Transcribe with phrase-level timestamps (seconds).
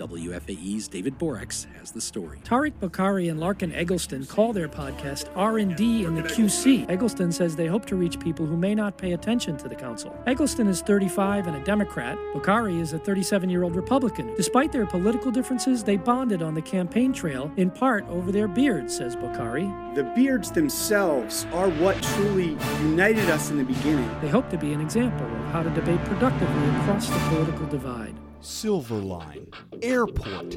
[0.00, 2.38] WFAE's David Boraks has the story.
[2.42, 6.88] Tariq Bokhari and Larken Egleston call their podcast R&D in the QC.
[6.88, 10.18] Egleston says they hope to reach people who may not pay attention to the council.
[10.26, 12.16] Eggleston is 35 and a Democrat.
[12.32, 14.34] Bokhari is a 37-year-old Republican.
[14.36, 18.96] Despite their political differences, they bonded on the campaign trail in part over their beards,
[18.96, 19.94] says Bokhari.
[19.94, 24.10] The beards themselves are what truly united us in the beginning.
[24.22, 28.14] They hope to be an example of how to debate productively across the political divide.
[28.40, 29.46] Silver Line,
[29.82, 30.56] Airport,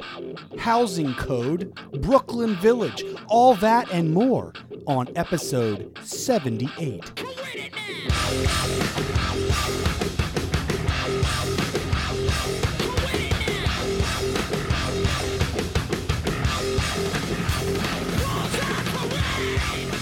[0.58, 4.54] Housing Code, Brooklyn Village, all that and more
[4.88, 7.12] on episode 78.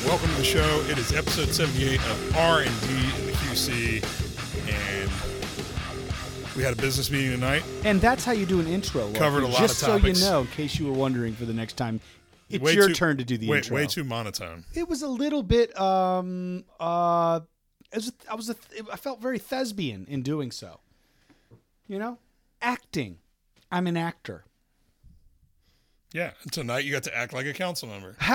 [0.05, 0.83] Welcome to the show.
[0.89, 4.20] It is episode 78 of R&D in the QC,
[6.55, 7.63] we had a business meeting tonight.
[7.85, 9.11] And that's how you do an intro.
[9.13, 11.53] Covered a lot Just of so you know, in case you were wondering for the
[11.53, 11.99] next time,
[12.49, 13.75] it's Way your too- turn to do the way, intro.
[13.75, 14.65] Way too monotone.
[14.73, 15.79] It was a little bit.
[15.79, 16.65] Um.
[16.79, 17.41] Uh.
[17.93, 18.49] Was, I was.
[18.49, 18.55] A,
[18.91, 20.79] I felt very thespian in doing so.
[21.87, 22.17] You know,
[22.61, 23.19] acting.
[23.71, 24.43] I'm an actor.
[26.13, 28.17] Yeah, tonight you got to act like a council member.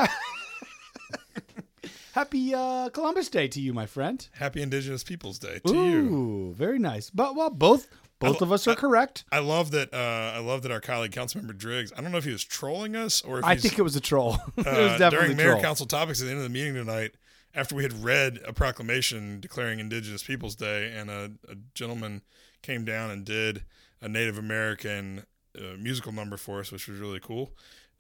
[2.12, 4.27] Happy uh, Columbus Day to you, my friend.
[4.33, 5.98] Happy Indigenous Peoples Day to you.
[6.14, 7.11] Ooh, very nice.
[7.11, 9.25] But well, both both of us are correct.
[9.31, 9.92] I love that.
[9.92, 11.92] Uh, I love that our colleague, Councilmember Driggs.
[11.97, 14.00] I don't know if he was trolling us or if I think it was a
[14.00, 14.39] troll.
[14.56, 15.62] it uh, was definitely during mayor troll.
[15.62, 17.12] council topics at the end of the meeting tonight,
[17.55, 22.23] after we had read a proclamation declaring Indigenous Peoples Day, and a, a gentleman
[22.62, 23.64] came down and did
[24.00, 25.25] a Native American
[25.58, 27.53] uh, musical number for us, which was really cool.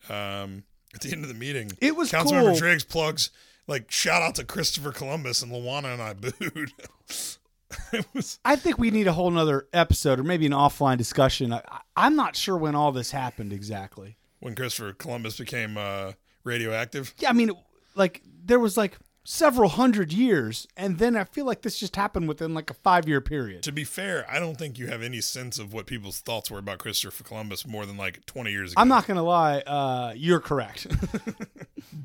[0.08, 0.64] Um,
[0.94, 2.56] at the end of the meeting, It was Councilmember cool.
[2.56, 3.30] Driggs plugs
[3.66, 6.72] like shout out to Christopher Columbus and Luana and I booed.
[8.14, 11.52] was I think we need a whole nother episode or maybe an offline discussion.
[11.52, 14.16] I, I- I'm not sure when all this happened exactly.
[14.40, 16.12] when Christopher Columbus became uh,
[16.44, 17.14] radioactive.
[17.18, 17.50] Yeah, I mean,
[17.94, 22.28] like there was like several hundred years, and then I feel like this just happened
[22.28, 23.62] within like a five year period.
[23.64, 26.58] To be fair, I don't think you have any sense of what people's thoughts were
[26.58, 28.80] about Christopher Columbus more than like 20 years ago.
[28.80, 30.86] I'm not gonna lie, uh, you're correct.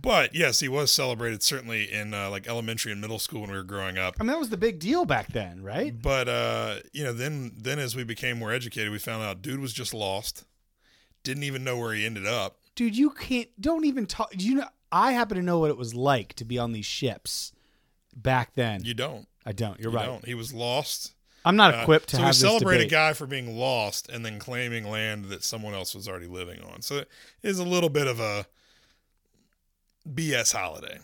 [0.02, 3.58] But yes, he was celebrated certainly in uh, like elementary and middle school when we
[3.58, 4.16] were growing up.
[4.20, 5.94] I mean, that was the big deal back then, right?
[6.00, 9.60] But uh, you know, then then as we became more educated, we found out dude
[9.60, 10.46] was just lost.
[11.24, 12.58] Didn't even know where he ended up.
[12.76, 13.50] Dude, you can't.
[13.60, 14.32] Don't even talk.
[14.36, 17.54] You know, I happen to know what it was like to be on these ships
[18.16, 18.84] back then.
[18.84, 19.28] You don't.
[19.46, 19.80] I don't.
[19.80, 20.06] You're You right.
[20.06, 20.26] don't.
[20.26, 21.14] He was lost.
[21.44, 22.88] I'm not Uh, equipped to so have we celebrate debate.
[22.88, 26.62] a guy for being lost and then claiming land that someone else was already living
[26.62, 26.82] on.
[26.84, 27.10] So it
[27.42, 28.46] is a little bit of a
[30.08, 31.00] BS holiday.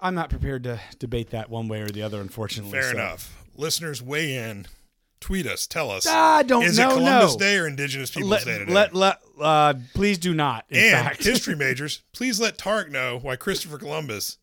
[0.00, 2.20] I'm not prepared to debate that one way or the other.
[2.20, 2.98] Unfortunately, Fair so.
[2.98, 3.44] enough.
[3.56, 4.66] Listeners, weigh in.
[5.22, 5.66] Tweet us.
[5.66, 6.04] Tell us.
[6.06, 7.38] Ah, don't is no, it Columbus no.
[7.38, 8.72] Day or Indigenous Peoples Let, Day today?
[8.72, 10.64] let, let, uh, please do not.
[10.68, 14.38] In and fact, history majors, please let Tark know why Christopher Columbus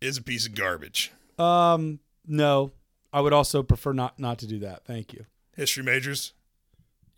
[0.00, 1.12] is a piece of garbage.
[1.38, 2.72] um, no,
[3.12, 4.84] I would also prefer not not to do that.
[4.84, 5.26] Thank you.
[5.56, 6.32] History majors,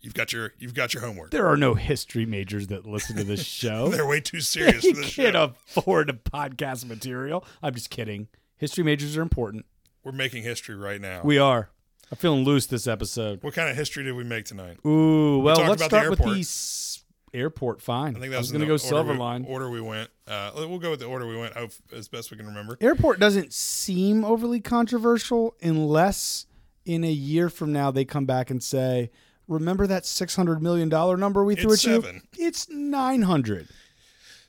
[0.01, 1.31] you've got your you've got your homework.
[1.31, 3.89] There are no history majors that listen to this show.
[3.89, 5.53] They're way too serious they for this can't show.
[5.75, 7.43] afford a podcast material.
[7.63, 8.27] I'm just kidding.
[8.57, 9.65] History majors are important.
[10.03, 11.21] We're making history right now.
[11.23, 11.69] We are.
[12.11, 13.43] I'm feeling loose this episode.
[13.43, 14.77] what kind of history did we make tonight?
[14.85, 17.03] Ooh, well, talked let's about the start with the s-
[17.33, 17.81] airport.
[17.81, 18.15] Fine.
[18.15, 19.45] I think that was, was going to go Silver we- Line.
[19.47, 20.09] Order we went.
[20.27, 22.77] Uh, we'll go with the order we went hope- as best we can remember.
[22.81, 26.47] Airport doesn't seem overly controversial unless
[26.85, 29.11] in a year from now they come back and say,
[29.47, 32.01] "Remember that six hundred million dollar number we threw It's at you?
[32.01, 32.21] seven.
[32.39, 33.67] It's nine hundred.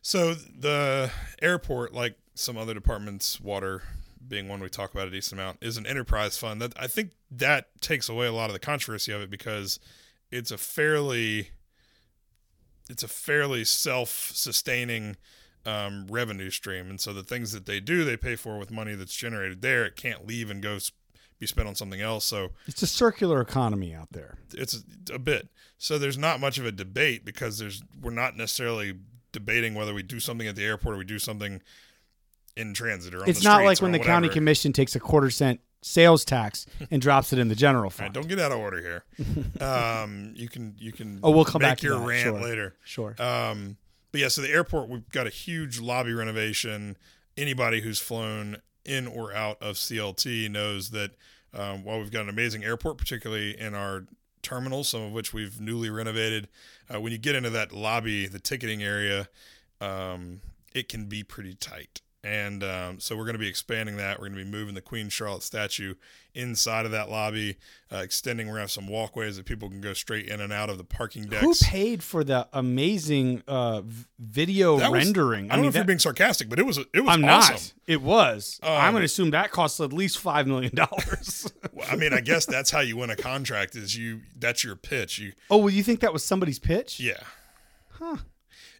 [0.01, 1.11] So the
[1.43, 3.83] airport, like some other departments, water
[4.31, 6.63] being one we talk about a decent amount, is an enterprise fund.
[6.63, 9.79] That I think that takes away a lot of the controversy of it because
[10.31, 11.51] it's a fairly
[12.89, 15.17] it's a fairly self-sustaining
[15.67, 18.95] um, revenue stream, and so the things that they do, they pay for with money
[18.95, 19.85] that's generated there.
[19.85, 20.91] It can't leave and go s-
[21.39, 22.25] be spent on something else.
[22.25, 24.39] So It's a circular economy out there.
[24.55, 25.49] it's a, a bit.
[25.79, 28.95] So there's not much of a debate because there's we're not necessarily
[29.33, 31.63] debating whether we do something at the airport or we do something
[32.57, 35.61] in transit or on It's not like when the county commission takes a quarter cent
[35.83, 38.15] sales tax and drops it in the general All right, fund.
[38.15, 39.05] don't get out of order here.
[39.67, 42.41] um, you can you can Oh, we'll come back to your that, rant sure.
[42.41, 42.77] later.
[42.85, 43.15] Sure.
[43.19, 43.77] Um,
[44.13, 46.97] but yeah, so the airport, we've got a huge lobby renovation.
[47.37, 51.13] Anybody who's flown in or out of CLT knows that
[51.55, 54.07] um, while we've got an amazing airport, particularly in our
[54.43, 56.49] terminals, some of which we've newly renovated,
[56.93, 59.29] uh, when you get into that lobby, the ticketing area,
[59.81, 60.41] um,
[60.75, 62.01] it can be pretty tight.
[62.23, 64.19] And um, so we're going to be expanding that.
[64.21, 65.95] We're going to be moving the Queen Charlotte statue
[66.35, 67.57] inside of that lobby,
[67.93, 68.47] uh, extending.
[68.47, 70.77] We're going to have some walkways that people can go straight in and out of
[70.79, 71.43] the parking decks.
[71.43, 73.83] Who paid for the amazing uh,
[74.19, 75.51] video That was- rendering?
[75.51, 77.55] I don't know if that- you're being sarcastic, but it was it was I'm awesome.
[77.55, 77.73] not.
[77.87, 78.61] It was.
[78.63, 81.51] I'm Um, going to assume that costs at least five million dollars.
[81.73, 83.77] Well, I mean, I guess that's how you win a contract.
[83.77, 85.19] Is you that's your pitch.
[85.19, 86.99] You oh, well, you think that was somebody's pitch?
[87.01, 87.23] yeah.
[87.93, 88.17] Huh.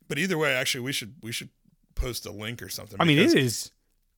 [0.09, 1.51] But either way, actually, we should we should
[2.01, 2.97] post a link or something.
[3.01, 3.71] I mean, it is.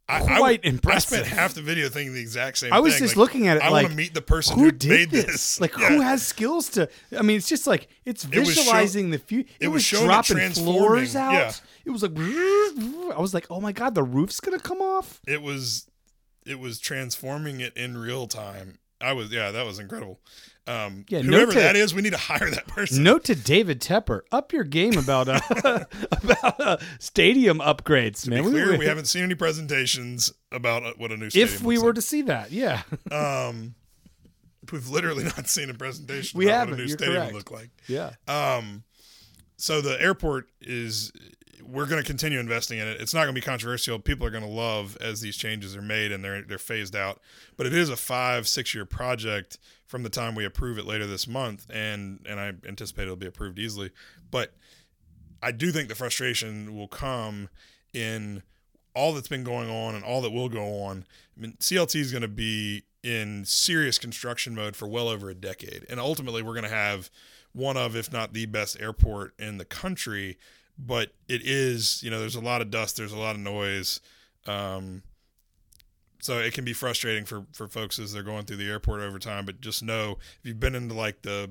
[0.09, 1.13] I, quite I, would- impressive.
[1.13, 2.69] I spent half the video thinking the exact same.
[2.71, 2.77] Thing.
[2.77, 3.05] I was thing.
[3.05, 4.91] just Like, looking at it I like, want to meet the person who who, did
[4.91, 5.25] made this?
[5.27, 5.61] this.
[5.61, 5.89] Like, Yeah.
[5.89, 6.89] who has skills to?
[7.17, 9.49] I mean, it's just like it's It was show- visualizing the future.
[9.61, 11.33] It, it was, was showing dropping floors out.
[11.33, 11.53] yeah.
[11.85, 15.21] It was like, I was like, oh my god, the roof's gonna come off.
[15.27, 15.87] it was
[16.45, 18.79] it was transforming it in real time.
[19.01, 20.21] I was yeah, that was incredible.
[20.67, 23.03] Um, Yeah, whoever to- that is, we need to hire that person.
[23.03, 25.41] Note to David Tepper, up your game about uh,
[26.13, 28.45] about uh, stadium upgrades, to man.
[28.45, 31.53] be clear, we, haven't seen any presentations about uh, what a new stadium.
[31.55, 31.95] If we were like.
[31.97, 33.75] to see that, yeah, um,
[34.71, 36.39] we've literally not seen a presentation.
[36.39, 37.35] We about haven't, What a new you're stadium correct.
[37.35, 37.71] look like.
[37.89, 38.11] yeah.
[38.29, 38.85] Um,
[39.57, 41.11] so the airport is.
[41.67, 43.01] We're going to continue investing in it.
[43.01, 43.99] It's not going to be controversial.
[43.99, 47.21] People are going to love as these changes are made and they're they're phased out.
[47.57, 51.07] But it is a five six year project from the time we approve it later
[51.07, 53.91] this month, and and I anticipate it'll be approved easily.
[54.31, 54.55] But
[55.43, 57.49] I do think the frustration will come
[57.93, 58.43] in
[58.95, 61.05] all that's been going on and all that will go on.
[61.37, 65.35] I mean, CLT is going to be in serious construction mode for well over a
[65.35, 67.11] decade, and ultimately we're going to have
[67.53, 70.39] one of, if not the best airport in the country.
[70.79, 74.01] But it is, you know, there's a lot of dust, there's a lot of noise.
[74.47, 75.03] Um,
[76.23, 79.19] so it can be frustrating for for folks as they're going through the airport over
[79.19, 79.45] time.
[79.45, 81.51] But just know if you've been into like the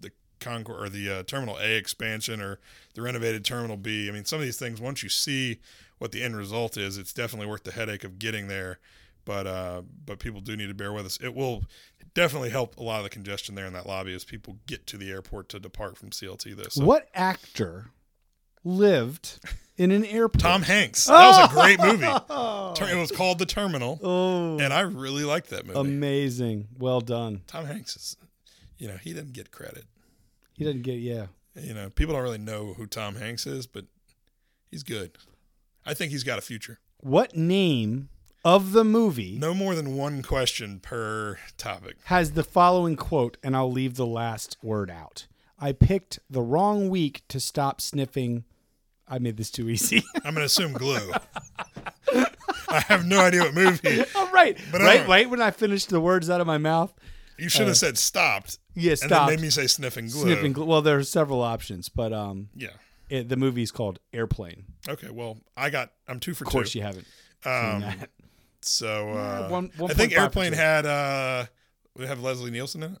[0.00, 0.10] the
[0.40, 2.58] Concord or the uh, Terminal A expansion or
[2.94, 5.60] the renovated Terminal B, I mean, some of these things once you see
[5.98, 8.80] what the end result is, it's definitely worth the headache of getting there.
[9.24, 11.18] But uh, but people do need to bear with us.
[11.22, 11.62] It will
[12.14, 14.96] definitely help a lot of the congestion there in that lobby as people get to
[14.96, 16.56] the airport to depart from CLT.
[16.56, 17.92] This so What actor
[18.68, 19.38] lived
[19.76, 20.40] in an airport?
[20.42, 22.06] Tom Hanks, that was a great movie.
[22.80, 25.78] It was called The Terminal, Oh, and I really liked that movie.
[25.80, 26.68] amazing!
[26.78, 27.42] Well done.
[27.48, 28.16] Tom Hanks is,
[28.76, 29.84] you know, he didn't get credit.
[30.52, 31.26] He didn't get yeah.
[31.54, 33.86] You know, people don't really know who Tom Hanks is, but
[34.70, 35.16] he's good.
[35.84, 36.78] I think he's got a future.
[36.98, 38.10] What name
[38.44, 41.96] of the movie No more than one question per topic.
[42.04, 45.26] has the following quote, and I'll leave the last word out.
[45.58, 48.44] I picked the wrong week to stop sniffing.
[49.10, 50.04] I made this too easy.
[50.24, 51.12] I'm to assume glue.
[52.70, 54.02] I have no idea what movie.
[54.14, 56.92] All right, But right, right when I finished the words out of my mouth.
[57.38, 58.58] You should have said stopped.
[58.74, 60.22] Yeah, And then made me say sniffing glue.
[60.22, 60.52] Sniffing.
[60.52, 60.64] Glue.
[60.66, 62.68] Well, there are several options, but um, Yeah.
[63.08, 64.64] it, the movie's called Airplane.
[64.88, 65.08] Okay.
[65.10, 65.92] Well, I got.
[66.08, 66.78] I'm two for Of course, two.
[66.80, 67.06] you haven't.
[67.44, 68.10] Um, seen that.
[68.60, 70.84] So uh, Yeah, one- I think Airplane had.
[70.84, 71.46] uh
[71.96, 72.98] We have Leslie Nielsen in it.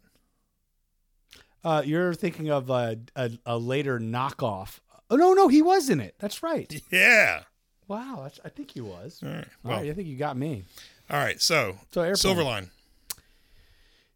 [1.64, 4.78] Uh, you're thinking of a, a, a later knockoff.
[5.10, 6.14] Oh no, no, he was in it.
[6.18, 6.82] That's right.
[6.90, 7.42] Yeah.
[7.86, 9.20] Wow, that's, I think he was.
[9.24, 9.46] All right.
[9.62, 10.64] Well, right, I think you got me.
[11.10, 11.40] all right.
[11.40, 12.16] So, So Airplane.
[12.36, 12.70] Silverline.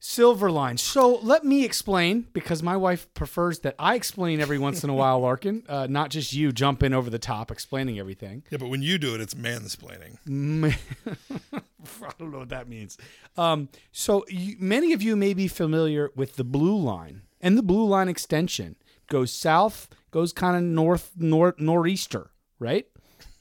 [0.01, 0.79] Silverline.
[0.81, 4.95] So let me explain because my wife prefers that I explain every once in a
[4.95, 8.43] while, Larken, uh, not just you jump in over the top explaining everything.
[8.51, 10.17] Yeah, but when you do it, it's mansplaining.
[11.55, 12.99] I don't know what that means.
[13.37, 17.63] Um, so you, many of you may be familiar with the Blue Line and the
[17.63, 18.75] Blue Line extension
[19.09, 22.87] goes south, goes kind of north, north, nor'easter, right?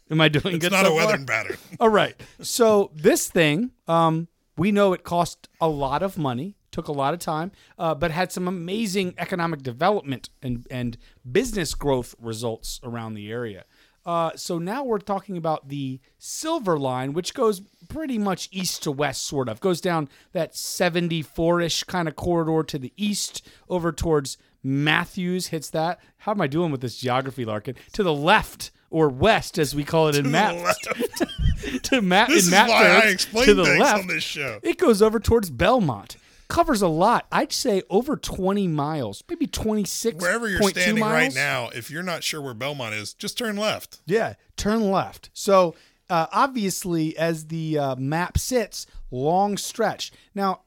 [0.10, 0.74] Am I doing It's good?
[0.74, 1.58] It's not so a weather pattern.
[1.80, 2.20] All right.
[2.42, 7.14] So this thing, um, we know it cost a lot of money, took a lot
[7.14, 10.98] of time, uh, but had some amazing economic development and and
[11.30, 13.66] business growth results around the area.
[14.06, 18.92] Uh, so now we're talking about the Silver Line, which goes pretty much east to
[18.92, 24.38] west, sort of goes down that 74-ish kind of corridor to the east over towards
[24.64, 25.48] Matthews.
[25.48, 26.00] Hits that.
[26.18, 27.76] How am I doing with this geography, Larken?
[27.94, 30.78] To the left or west, as we call it in maps.
[31.84, 34.00] to Matt This in is Matt why I terms, explain to the left.
[34.02, 34.60] on this show.
[34.64, 36.18] It goes over towards Belmont.
[36.50, 37.26] Covers a lot.
[37.32, 40.22] I'd say over 20 miles, maybe 26.
[40.22, 44.02] Wherever you're standing right now, if you're not sure where Belmont is, just turn left.
[44.06, 45.30] Yeah, turn left.
[45.32, 45.76] So
[46.10, 50.12] uh, obviously, as the uh, map sits, long stretch.
[50.36, 50.64] Now,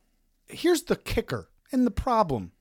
[0.46, 2.52] here's the kicker and the problem: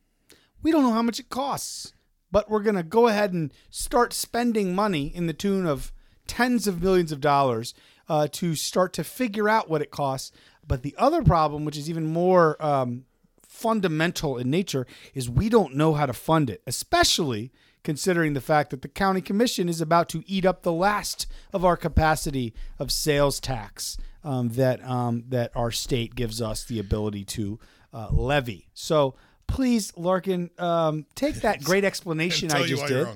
[0.64, 1.94] we don't know how much it costs,
[2.32, 5.92] but we're gonna go ahead and start spending money in the tune of
[6.26, 7.74] tens of millions of dollars
[8.10, 10.32] uh, to start to figure out what it costs.
[10.66, 13.06] But the other problem, which is even more um,
[13.46, 17.52] fundamental in nature, is we don't know how to fund it, especially
[17.84, 21.66] considering the fact that the county commission is about to eat up the last of
[21.66, 27.26] our capacity of sales tax um, that um, that our state gives us the ability
[27.26, 27.60] to
[27.94, 28.70] uh, levy.
[28.74, 29.16] So
[29.54, 33.08] please, Larken, um, take that great explanation I just did.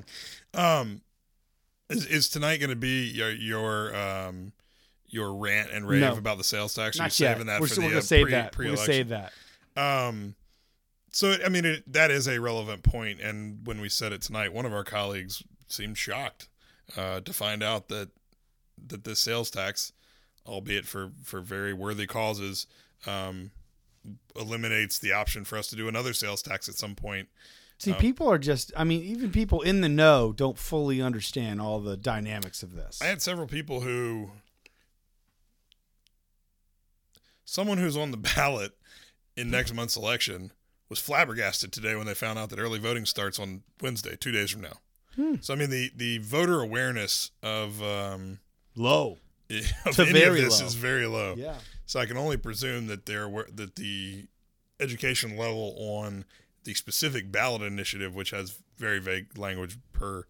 [0.53, 1.01] Um,
[1.89, 4.51] is, is tonight going to be your your um
[5.07, 6.17] your rant and rave No.
[6.17, 6.99] about the sales tax?
[6.99, 7.33] Are Not yet.
[7.33, 8.57] saving that we're for we're the gonna uh, save pre, that.
[8.57, 9.33] We're gonna save that.
[9.75, 10.35] Um,
[11.11, 13.19] so I mean, it, that is a relevant point.
[13.21, 16.49] And when we said it tonight, one of our colleagues seemed shocked
[16.95, 18.09] uh, to find out that
[18.87, 19.93] that this sales tax,
[20.45, 22.67] albeit for for very worthy causes,
[23.05, 23.51] um,
[24.35, 27.27] eliminates the option for us to do another sales tax at some point.
[27.79, 31.79] See, people are just, I mean, even people in the know don't fully understand all
[31.79, 32.99] the dynamics of this.
[33.01, 34.31] I had several people who,
[37.45, 38.71] someone who's on the ballot
[39.35, 40.51] in next month's election
[40.89, 44.49] was flabbergasted today when they found out that early voting starts on Wednesday, two days
[44.51, 44.77] from now.
[45.15, 45.35] Hmm.
[45.41, 48.39] So I mean, the the voter awareness of um,
[48.75, 49.17] Low.
[49.85, 50.67] of To any very of this low.
[50.67, 51.35] is very low.
[51.37, 51.55] Yeah.
[51.87, 54.27] So I can only presume that they're aware- that the
[54.79, 56.25] education level on
[56.63, 60.25] the specific ballot initiative, which has very vague language per.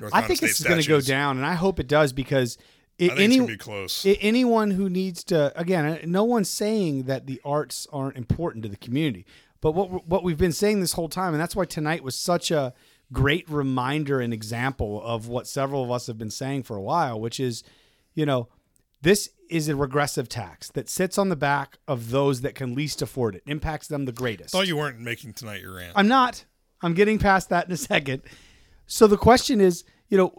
[0.00, 2.12] North I Carolina think this is going to go down, and I hope it does
[2.12, 2.58] because
[2.98, 4.04] it, any, it's gonna be close.
[4.04, 8.62] I- anyone who needs to again uh, no one's saying that the arts aren't important
[8.64, 9.26] to the community
[9.60, 12.50] but what what we've been saying this whole time and that's why tonight was such
[12.50, 12.72] a
[13.12, 17.20] great reminder and example of what several of us have been saying for a while
[17.20, 17.62] which is
[18.14, 18.48] you know
[19.02, 23.00] this is a regressive tax that sits on the back of those that can least
[23.02, 25.92] afford it impacts them the greatest thought you weren't making tonight your rant.
[25.94, 26.44] I'm not.
[26.82, 28.22] I'm getting past that in a second.
[28.86, 30.38] So the question is, you know,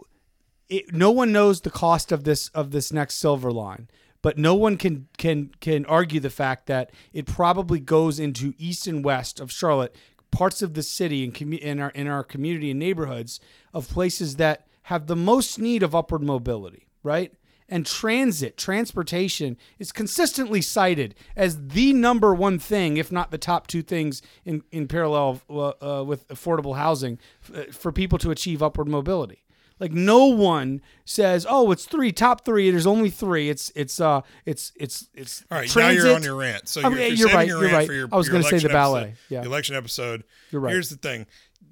[0.68, 3.88] it, no one knows the cost of this of this next silver line,
[4.22, 8.86] but no one can can can argue the fact that it probably goes into east
[8.86, 9.94] and west of Charlotte,
[10.30, 13.40] parts of the city and commu- in our in our community and neighborhoods
[13.72, 17.32] of places that have the most need of upward mobility, right?
[17.68, 23.66] And transit, transportation is consistently cited as the number one thing, if not the top
[23.66, 27.18] two things in, in parallel uh, uh, with affordable housing
[27.54, 29.44] f- for people to achieve upward mobility.
[29.80, 32.68] Like no one says, "Oh, it's three, top three.
[32.70, 33.48] There's only three.
[33.48, 36.02] It's it's uh it's it's it's All right, transit.
[36.02, 36.68] now you're on your rant.
[36.68, 37.86] So you're, mean, you're, you're saving right, your you're right.
[37.86, 38.08] for your.
[38.10, 39.40] I was gonna say election the ballet, episode- yeah.
[39.42, 40.24] the election episode.
[40.50, 40.72] You're right.
[40.72, 41.26] Here's the thing,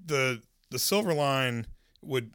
[0.04, 1.66] the the silver line
[2.02, 2.30] would,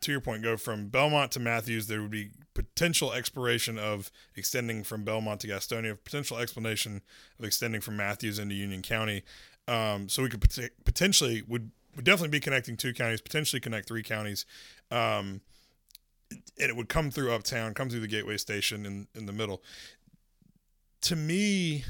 [0.00, 1.86] to your point, go from Belmont to Matthews.
[1.86, 5.96] There would be potential expiration of extending from Belmont to Gastonia.
[6.02, 7.02] Potential explanation
[7.38, 9.22] of extending from Matthews into Union County.
[9.68, 13.20] Um, so we could pot- potentially would would definitely be connecting two counties.
[13.20, 14.46] Potentially connect three counties.
[14.90, 15.40] Um,
[16.30, 19.62] and it would come through uptown, come through the gateway station in in the middle.
[21.02, 21.84] To me,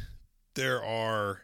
[0.55, 1.43] there are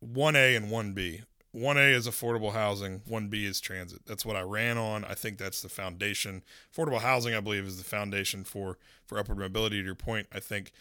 [0.00, 1.22] one A and one B.
[1.54, 3.02] One A is affordable housing.
[3.06, 4.00] One B is transit.
[4.06, 5.04] That's what I ran on.
[5.04, 6.42] I think that's the foundation.
[6.74, 9.78] Affordable housing, I believe, is the foundation for for upward mobility.
[9.78, 10.72] To your point, I think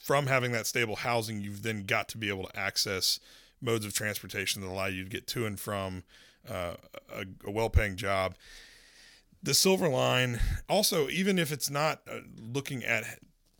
[0.00, 3.20] from having that stable housing, you've then got to be able to access
[3.60, 6.02] modes of transportation that allow you to get to and from
[6.50, 6.74] uh,
[7.14, 8.34] a, a well-paying job.
[9.40, 13.04] The silver line, also, even if it's not uh, looking at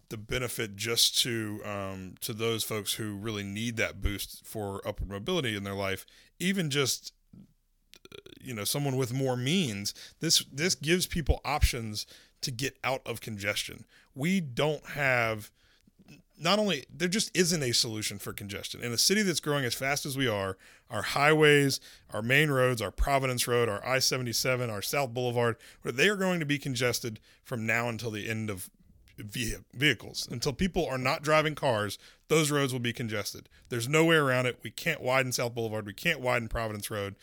[0.09, 5.09] the benefit just to um, to those folks who really need that boost for upward
[5.09, 6.05] mobility in their life,
[6.43, 12.07] even just uh, you know someone with more means, this this gives people options
[12.43, 13.85] to get out of congestion.
[14.15, 15.51] We don't have
[16.39, 19.75] not only there just isn't a solution for congestion in a city that's growing as
[19.75, 20.57] fast as we are
[20.91, 21.79] our highways
[22.11, 26.47] our main roads our providence road our i-77 our south boulevard they are going to
[26.47, 28.69] be congested from now until the end of
[29.23, 30.29] vehicles.
[30.31, 31.99] Until people are not driving cars
[32.33, 33.51] those roads will be congested.
[33.69, 34.59] There's no way around it.
[34.63, 35.85] We can't widen south boulevard.
[35.85, 37.15] We can't widen providence road.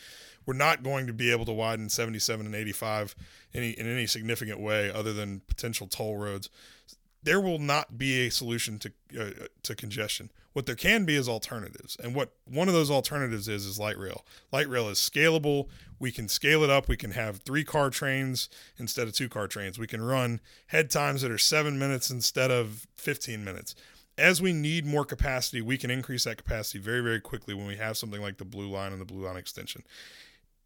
[0.45, 3.15] We're not going to be able to widen 77 and 85
[3.51, 6.51] any in any significant way other than potential toll roads
[7.23, 10.31] there will not be a solution to uh, to congestion.
[10.53, 13.97] What there can be is alternatives, and what one of those alternatives is is light
[13.97, 14.25] rail.
[14.51, 15.67] Light rail is scalable.
[15.99, 16.87] We can scale it up.
[16.87, 19.77] We can have three car trains instead of two car trains.
[19.77, 23.75] We can run head times that are seven minutes instead of fifteen minutes.
[24.17, 27.75] As we need more capacity, we can increase that capacity very very quickly when we
[27.75, 29.83] have something like the blue line and the blue line extension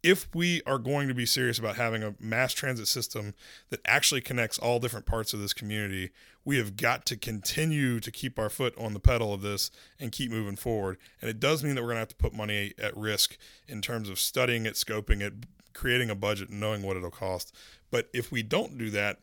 [0.04, 3.32] if we are going to be serious about having a mass transit system
[3.70, 6.10] that actually connects all different parts of this community,
[6.44, 10.12] we have got to continue to keep our foot on the pedal of this and
[10.12, 10.98] keep moving forward.
[11.22, 13.80] And it does mean that we're going to have to put money at risk in
[13.80, 15.32] terms of studying it, scoping it,
[15.72, 17.56] creating a budget, and knowing what it'll cost.
[17.90, 19.20] But if we don't do that,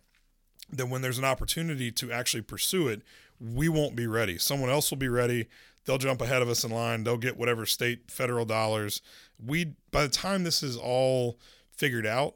[0.68, 3.04] then when there's an opportunity to actually pursue it,
[3.40, 4.40] we won't be ready.
[4.40, 5.48] Someone else will be ready.
[5.86, 7.04] They'll jump ahead of us in line.
[7.04, 9.02] They'll get whatever state, federal dollars.
[9.46, 11.38] We by the time this is all
[11.72, 12.36] figured out,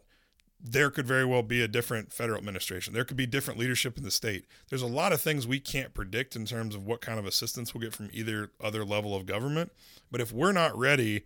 [0.59, 2.93] there could very well be a different federal administration.
[2.93, 4.45] There could be different leadership in the state.
[4.69, 7.73] There's a lot of things we can't predict in terms of what kind of assistance
[7.73, 9.71] we'll get from either other level of government.
[10.11, 11.23] But if we're not ready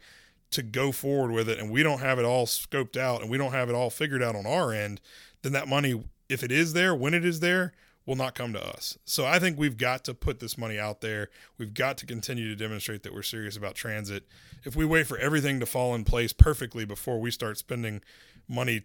[0.52, 3.38] to go forward with it and we don't have it all scoped out and we
[3.38, 5.00] don't have it all figured out on our end,
[5.42, 7.72] then that money, if it is there, when it is there,
[8.10, 8.98] will not come to us.
[9.06, 11.30] So I think we've got to put this money out there.
[11.60, 14.24] We've got to continue to demonstrate that we're serious about transit.
[14.64, 18.02] If we wait for everything to fall in place perfectly before we start spending
[18.48, 18.82] money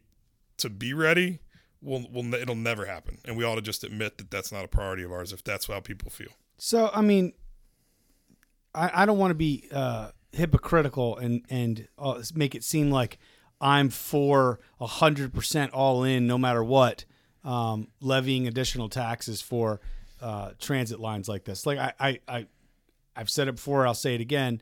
[0.59, 1.39] to be ready,
[1.81, 3.17] we'll, we'll it'll never happen.
[3.25, 5.69] And we ought to just admit that that's not a priority of ours if that's
[5.69, 6.33] how people feel.
[6.59, 7.33] So I mean,
[8.75, 13.19] I, I don't want to be uh, hypocritical and and uh, make it seem like
[13.59, 17.07] I'm for hundred percent all in, no matter what,
[17.45, 19.81] um, levying additional taxes for
[20.21, 21.67] uh, transit lines like this.
[21.67, 22.47] Like I, I, I,
[23.15, 23.87] I've said it before.
[23.87, 24.61] I'll say it again.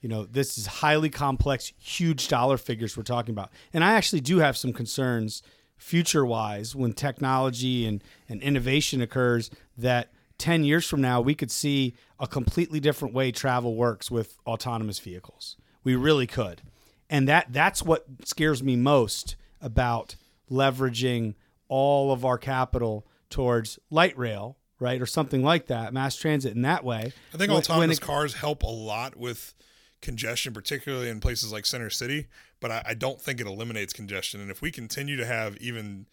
[0.00, 4.20] You know, this is highly complex, huge dollar figures we're talking about, and I actually
[4.20, 5.42] do have some concerns
[5.76, 11.50] future wise when technology and, and innovation occurs that 10 years from now we could
[11.50, 16.62] see a completely different way travel works with autonomous vehicles we really could
[17.10, 20.16] and that that's what scares me most about
[20.50, 21.34] leveraging
[21.76, 26.62] all of our capital towards light rail right or something like that mass transit in
[26.62, 29.54] that way I think When- autonomous it- cars help a lot with
[30.00, 32.26] congestion, particularly in places like Center City,
[32.60, 34.38] but I, I don't think it eliminates congestion.
[34.40, 36.06] And if we continue to have even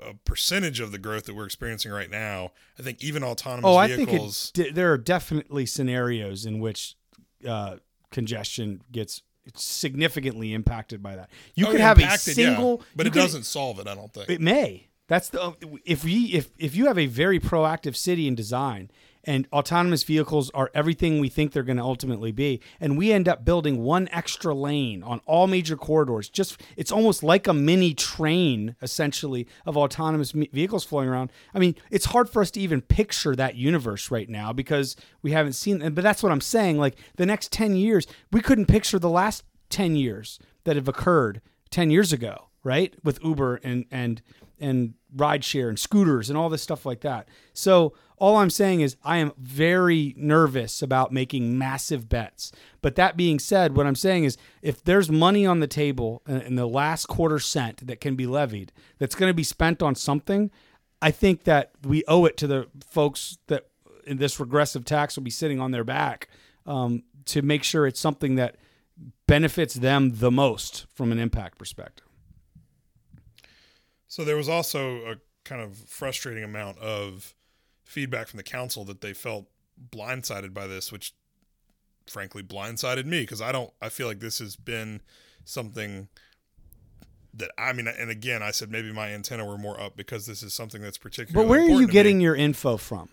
[0.00, 3.76] a percentage of the growth that we're experiencing right now, I think even autonomous oh
[3.76, 4.52] i think vehicles.
[4.56, 6.96] it, there are definitely scenarios in which
[7.46, 7.76] uh,
[8.12, 9.22] congestion gets
[9.56, 13.20] significantly impacted by that you Oh, could have a impacted, yeah, single but it could-
[13.20, 13.86] doesn't solve it.
[13.86, 14.28] I don't think.
[14.30, 14.88] It may.
[15.08, 15.54] That's the
[15.86, 18.90] if we if if you have a very proactive city in design
[19.28, 22.62] and autonomous vehicles are everything we think they're going to ultimately be.
[22.80, 26.30] And we end up building one extra lane on all major corridors.
[26.30, 31.30] Just it's almost like a mini train essentially of autonomous vehicles flowing around.
[31.54, 35.32] I mean it's hard for us to even picture that universe right now because we
[35.32, 38.98] haven't seen but that's what i'm saying like the next 10 years we couldn't picture
[38.98, 42.94] the last 10 years that have occurred 10 years ago right?
[43.02, 44.22] With uber and and
[44.60, 47.28] and rideshare and scooters and all this stuff like that.
[47.52, 52.52] So all i'm saying is i am very nervous about making massive bets.
[52.80, 56.54] But that being said what i'm saying is if there's money on the table in
[56.56, 60.50] the last quarter cent that can be levied that's going to be spent on something
[61.02, 63.68] i think that we owe it to the folks that
[64.06, 66.28] in this regressive tax will be sitting on their back
[66.66, 68.56] um, to make sure it's something that
[69.26, 72.06] benefits them the most from an impact perspective.
[74.08, 77.34] So there was also a kind of frustrating amount of
[77.88, 79.46] feedback from the council that they felt
[79.90, 81.14] blindsided by this, which
[82.06, 85.02] frankly blindsided me because I don't I feel like this has been
[85.44, 86.08] something
[87.34, 90.42] that I mean and again I said maybe my antenna were more up because this
[90.42, 93.08] is something that's particularly But where are you getting your info from?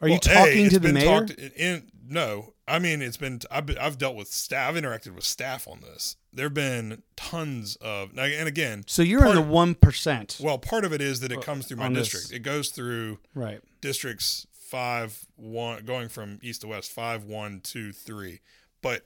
[0.00, 1.20] Are you Well, A, talking it's to the been mayor?
[1.26, 3.40] talked in, no, I mean it's been.
[3.50, 4.70] I've, been, I've dealt with staff.
[4.74, 6.16] I've interacted with staff on this.
[6.32, 10.84] There've been tons of, now, and again, so you're in the one percent, well, part
[10.84, 12.08] of it is that it uh, comes through my on this.
[12.10, 12.32] district.
[12.34, 13.60] It goes through right?
[13.80, 18.40] districts five one, going from east to west, five one two three.
[18.82, 19.04] But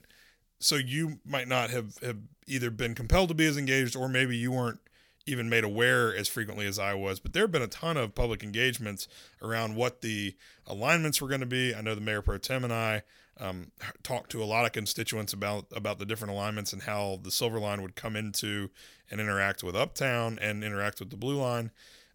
[0.61, 4.37] so you might not have have either been compelled to be as engaged, or maybe
[4.37, 4.81] you weren't
[5.27, 7.21] even made aware as frequently as I was.
[7.21, 9.09] But there have been a ton of public engagements
[9.43, 10.35] around what the
[10.67, 11.75] alignments were going to be.
[11.75, 13.03] I know the mayor pro tem and I
[13.41, 17.31] um, talked to a lot of constituents about about the different alignments and how the
[17.31, 18.71] Silver Line would come into
[19.11, 21.71] and interact with Uptown and interact with the Blue Line.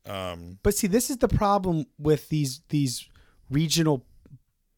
[0.06, 3.10] Um, But see, this is the problem with these these
[3.50, 4.06] regional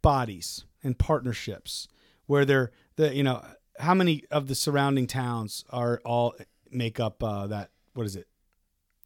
[0.01, 1.87] bodies and partnerships,
[2.25, 3.45] where they're the you know
[3.79, 6.33] how many of the surrounding towns are all
[6.71, 8.27] make up uh, that what is it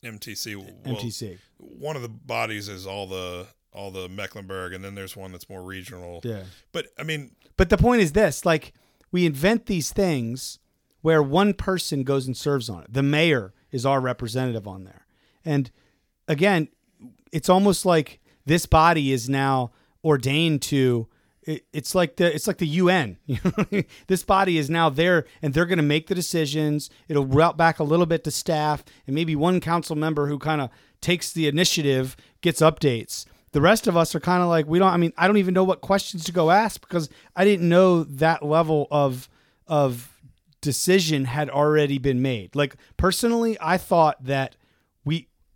[0.04, 0.56] MTC.
[0.56, 1.40] Well, MTC?
[1.58, 5.50] one of the bodies is all the all the Mecklenburg, and then there's one that's
[5.50, 6.22] more regional.
[6.24, 6.44] Yeah.
[6.72, 8.74] But I mean, But the point is this: like
[9.12, 10.60] we invent these things
[11.02, 12.94] where one person goes and serves on it.
[12.94, 15.06] The mayor is our representative on there,
[15.44, 15.72] and
[16.28, 16.70] again,
[17.32, 19.72] it's almost like this body is now
[20.04, 21.08] ordained to.
[21.46, 23.18] It- It's like the it's like the UN.
[24.08, 26.90] This body is now there, and they're going to make the decisions.
[27.08, 30.62] It'll route back a little bit to staff, and maybe one council member who kind
[30.62, 30.70] of
[31.02, 33.26] takes the initiative gets updates.
[33.52, 34.90] The rest of us are kind of like we don't.
[34.92, 38.04] I mean, I don't even know what questions to go ask because I didn't know
[38.04, 39.30] that level of
[39.68, 40.12] of
[40.62, 42.56] decision had already been made.
[42.56, 44.56] Like personally, I thought that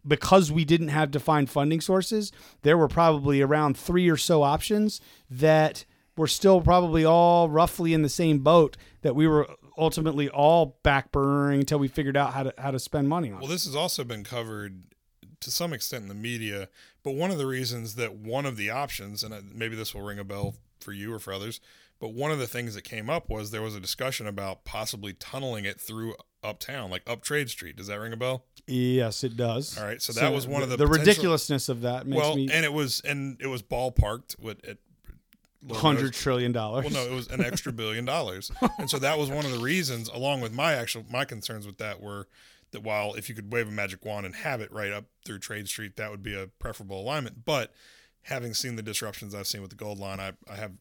[0.08, 2.32] because we didn't have defined funding sources,
[2.62, 5.86] there were probably around 3 or so options that
[6.18, 11.60] were still probably all roughly in the same boat that we were ultimately all backburnering
[11.60, 13.40] until we figured out how to how to spend money on.
[13.40, 14.84] Well, this has also been covered
[15.40, 16.68] to some extent in the media,
[17.04, 20.20] but one of the reasons that one of the options, and maybe this will ring
[20.20, 21.62] a bell for you or for others,
[22.00, 25.14] but one of the things that came up was there was a discussion about possibly
[25.14, 27.76] tunneling it through uptown, like up Trade Street.
[27.76, 28.46] Does that ring a bell?
[28.68, 29.78] Yes, it does.
[29.78, 32.36] All right, so that was one of the the potential- ridiculousness of that makes well,
[32.36, 34.78] me and it was and it was ballparked with at
[35.72, 36.86] hundred trillion dollars.
[36.86, 39.60] Well, no, it was an extra billion dollars, and so that was one of the
[39.60, 42.28] reasons, along with my actual my concerns with that were
[42.72, 45.40] that while if you could wave a magic wand and have it right up through
[45.40, 47.46] Trade Street, that would be a preferable alignment.
[47.46, 47.74] But
[48.24, 50.74] having seen the disruptions I've seen with the Gold Line, I, I have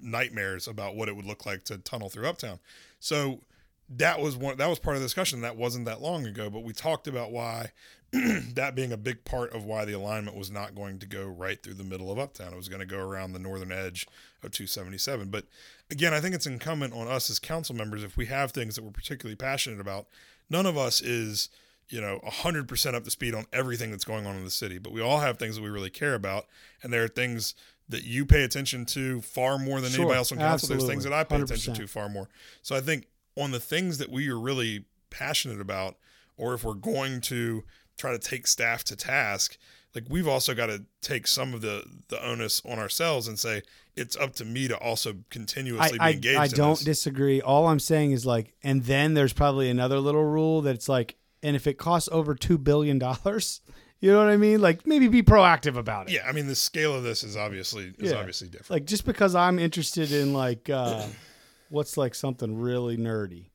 [0.00, 2.58] nightmares about what it would look like to tunnel through Uptown.
[3.00, 3.40] So
[3.90, 5.42] that was one that was part of the discussion.
[5.42, 7.72] That wasn't that long ago, but we talked about why
[8.12, 11.62] that being a big part of why the alignment was not going to go right
[11.62, 12.52] through the middle of Uptown.
[12.52, 14.06] It was going to go around the northern edge
[14.42, 15.30] of 277.
[15.30, 15.46] But
[15.90, 18.84] again, I think it's incumbent on us as council members if we have things that
[18.84, 20.06] we're particularly passionate about.
[20.48, 21.48] None of us is
[21.88, 24.92] you know 100% up to speed on everything that's going on in the city, but
[24.92, 26.46] we all have things that we really care about,
[26.82, 27.54] and there are things
[27.88, 30.70] that you pay attention to far more than Sure, anybody else on council.
[30.70, 31.76] There's things that I pay attention 100%.
[31.76, 32.28] to far more.
[32.62, 35.96] So I think on the things that we are really passionate about,
[36.36, 37.64] or if we're going to
[37.98, 39.56] try to take staff to task,
[39.94, 43.62] like we've also got to take some of the the onus on ourselves and say
[43.96, 46.38] it's up to me to also continuously I, be engaged.
[46.40, 46.84] I in don't this.
[46.84, 47.40] disagree.
[47.40, 51.54] All I'm saying is like, and then there's probably another little rule that's like, and
[51.54, 53.60] if it costs over two billion dollars,
[54.00, 54.60] you know what I mean?
[54.60, 56.14] Like maybe be proactive about it.
[56.14, 58.18] Yeah, I mean the scale of this is obviously is Yeah.
[58.18, 58.70] obviously different.
[58.70, 61.06] Like just because I'm interested in like, uh,
[61.70, 63.46] what's like something really nerdy,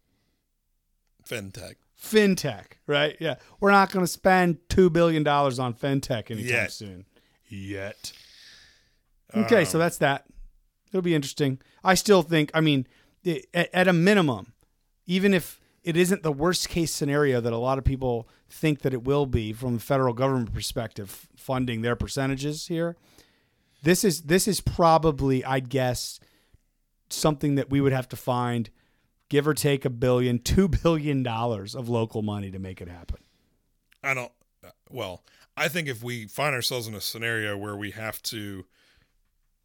[1.27, 1.75] FinTech.
[2.01, 3.15] fintech, right?
[3.19, 6.71] Yeah, we're not going to spend two billion dollars on fintech anytime Yet.
[6.71, 7.05] soon.
[7.47, 8.11] Yet.
[9.35, 10.25] Okay, Um, so that's that.
[10.89, 11.59] It'll be interesting.
[11.83, 12.49] I still think.
[12.53, 12.87] I mean,
[13.25, 14.53] i- at, at a minimum,
[15.05, 18.93] even if it isn't the worst case scenario that a lot of people think that
[18.93, 22.95] it will be from the federal government perspective, funding their percentages here,
[23.83, 26.19] this is this is probably, I'd guess,
[27.09, 28.69] something that we would have to find,
[29.29, 33.17] give or take a billion, two billion dollars of local money to make it happen.
[34.03, 34.31] I don't.
[34.65, 35.23] Uh, well,
[35.57, 38.65] I think if we find ourselves in a scenario where we have to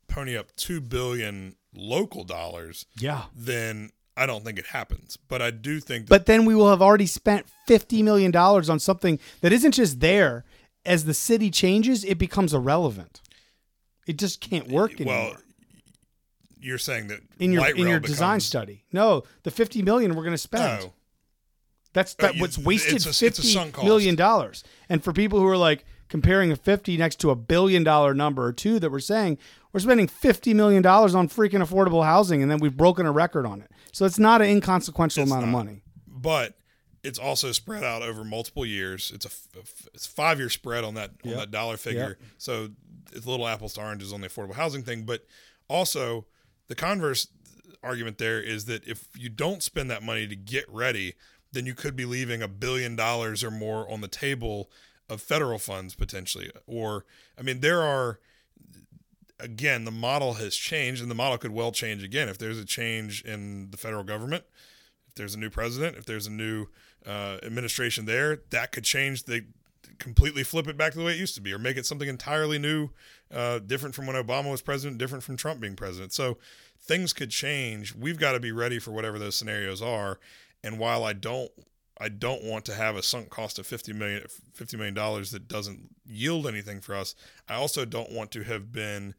[0.09, 3.25] pony up two billion local dollars, Yeah.
[3.35, 5.17] then I don't think it happens.
[5.17, 8.69] But I do think that But then we will have already spent fifty million dollars
[8.71, 10.45] on something that isn't just there.
[10.87, 13.23] As the city changes, it becomes irrelevant.
[14.07, 15.15] It just can't work anymore.
[15.15, 15.37] well,
[16.65, 20.33] you're saying that in your in your design study, no, the fifty million we're going
[20.35, 20.85] to spend.
[20.85, 20.93] Oh,
[21.93, 23.85] That's Uh, that you- what's wasted it's a- it's a fifty cost.
[23.85, 24.65] million dollars.
[24.89, 28.45] And for people who are like comparing a fifty next to a billion dollar number
[28.45, 29.39] or two that we're saying
[29.73, 33.47] we're spending fifty million dollars on freaking affordable housing, and then we've broken a record
[33.47, 33.71] on it.
[33.93, 35.83] So it's not an inconsequential It's amount of money.
[36.09, 36.57] but
[37.05, 39.13] it's also spread out over multiple years.
[39.15, 39.31] It's a
[39.93, 42.19] it's five year spread on that on that dollar figure.
[42.39, 42.71] So
[43.13, 45.03] it's little apples to oranges on the affordable housing thing.
[45.05, 45.25] But
[45.69, 46.27] also
[46.69, 47.29] the converse
[47.83, 51.15] argument there is that if you don't spend that money to get ready,
[51.53, 54.71] then you could be leaving a billion dollars or more on the table
[55.09, 56.51] of federal funds potentially.
[56.67, 57.05] Or
[57.39, 58.19] I mean, there are
[59.39, 62.29] again, the model has changed and the model could well change again.
[62.29, 64.45] If there's a change in the federal government,
[65.09, 66.67] if there's a new president, if there's a new
[67.07, 69.45] uh, administration there, that could change the
[69.99, 72.09] completely flip it back to the way it used to be or make it something
[72.09, 72.91] entirely new,
[73.35, 76.13] uh, different from when Obama was president, different from Trump being president.
[76.13, 76.39] So
[76.81, 77.95] things could change.
[77.95, 80.21] We've got to be ready for whatever those scenarios are.
[80.63, 81.51] And while I don't
[82.01, 84.23] I don't want to have a sunk cost of 50 million
[84.55, 87.15] 50 million dollars that doesn't yield anything for us.
[87.49, 89.15] I also don't want to have been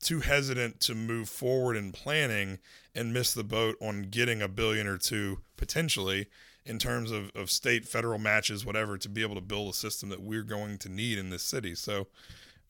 [0.00, 2.58] too hesitant to move forward in planning
[2.94, 6.26] and miss the boat on getting a billion or two potentially
[6.66, 10.08] in terms of, of state, federal matches, whatever, to be able to build a system
[10.08, 11.74] that we're going to need in this city.
[11.74, 12.06] So,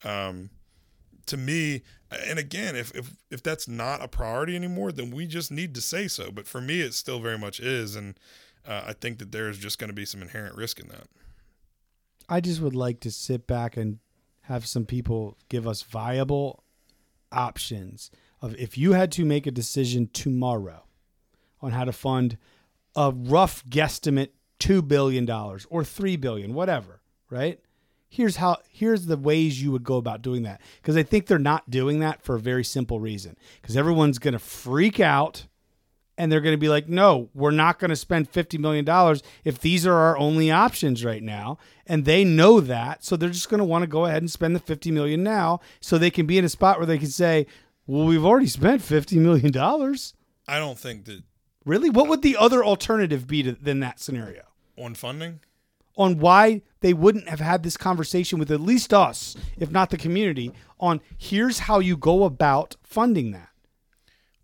[0.03, 0.49] um,
[1.27, 5.51] to me, and again, if, if if that's not a priority anymore, then we just
[5.51, 6.31] need to say so.
[6.31, 8.19] But for me, it still very much is, and
[8.67, 11.07] uh, I think that there's just going to be some inherent risk in that.
[12.27, 13.99] I just would like to sit back and
[14.41, 16.63] have some people give us viable
[17.31, 18.11] options
[18.41, 20.85] of if you had to make a decision tomorrow
[21.61, 22.37] on how to fund
[22.95, 27.59] a rough guesstimate two billion dollars or three billion, whatever, right?
[28.07, 30.61] Here's how here's the ways you would go about doing that.
[30.81, 33.35] Because I think they're not doing that for a very simple reason.
[33.61, 35.47] Because everyone's gonna freak out
[36.17, 39.59] and they're going to be like, no, we're not going to spend $50 million if
[39.59, 41.57] these are our only options right now.
[41.85, 43.03] And they know that.
[43.03, 45.59] So they're just going to want to go ahead and spend the 50 million now
[45.81, 47.47] so they can be in a spot where they can say,
[47.85, 49.51] well, we've already spent $50 million.
[50.47, 51.23] I don't think that
[51.65, 51.89] Really?
[51.89, 54.43] What would the other alternative be to, than that scenario?
[54.77, 55.39] On funding,
[55.97, 59.97] On why they wouldn't have had this conversation with at least us, if not the
[59.97, 63.49] community, on here's how you go about funding that.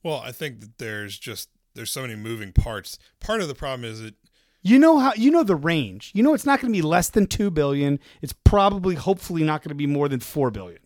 [0.04, 2.98] well, I think that there's just there's so many moving parts.
[3.20, 4.16] Part of the problem is that
[4.62, 6.12] You know how you know the range.
[6.14, 8.00] You know it's not going to be less than 2 billion.
[8.22, 10.80] It's probably hopefully not going to be more than 4 billion.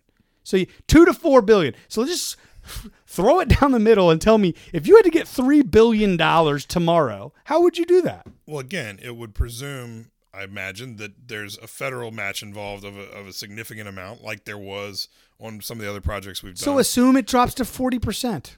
[0.43, 1.75] So you, 2 to 4 billion.
[1.88, 2.38] So just
[3.06, 6.17] throw it down the middle and tell me if you had to get 3 billion
[6.17, 8.25] dollars tomorrow, how would you do that?
[8.47, 13.04] well, again, it would presume, I imagine, that there's a federal match involved of a,
[13.12, 15.08] of a significant amount, like there was
[15.39, 16.63] on some of the other projects we've done.
[16.63, 18.56] So assume it drops to 40%.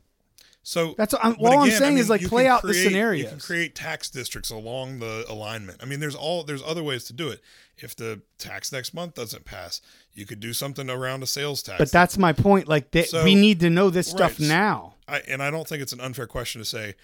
[0.63, 3.73] So That's- I'm- all I'm saying is, like, play out the create- You can create
[3.73, 5.81] tax districts along the alignment.
[5.81, 7.41] I mean, there's all there's other ways to do it.
[7.77, 9.79] If the tax next month doesn't pass,
[10.13, 11.77] you could do something around a sales tax.
[11.77, 14.95] But that's my point like that So- we need to know this stuff now.
[15.07, 16.95] I, and I don't think it's an unfair question to say,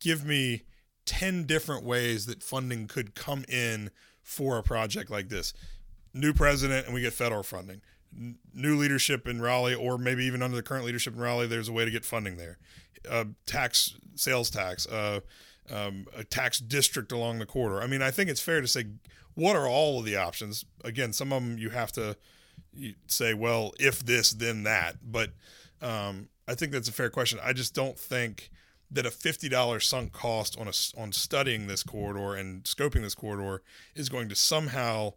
[0.00, 0.62] give me
[1.06, 3.90] 10 different ways that funding could come in
[4.22, 5.52] for a project like this.
[6.14, 7.80] New president, and we get federal funding.
[8.16, 11.68] N- New leadership in Raleigh, or maybe even under the current leadership in Raleigh, there's
[11.68, 12.58] a way to get funding there.
[13.08, 15.20] Uh, tax, sales tax, uh,
[15.70, 17.82] um, a tax district along the corridor.
[17.82, 18.84] I mean, I think it's fair to say,
[19.34, 20.64] what are all of the options?
[20.84, 22.16] Again, some of them you have to
[23.06, 24.96] say, well, if this, then that.
[25.10, 25.30] But
[25.80, 27.38] um, I think that's a fair question.
[27.42, 28.50] I just don't think
[28.92, 33.14] that a fifty dollars sunk cost on a on studying this corridor and scoping this
[33.14, 33.62] corridor
[33.94, 35.14] is going to somehow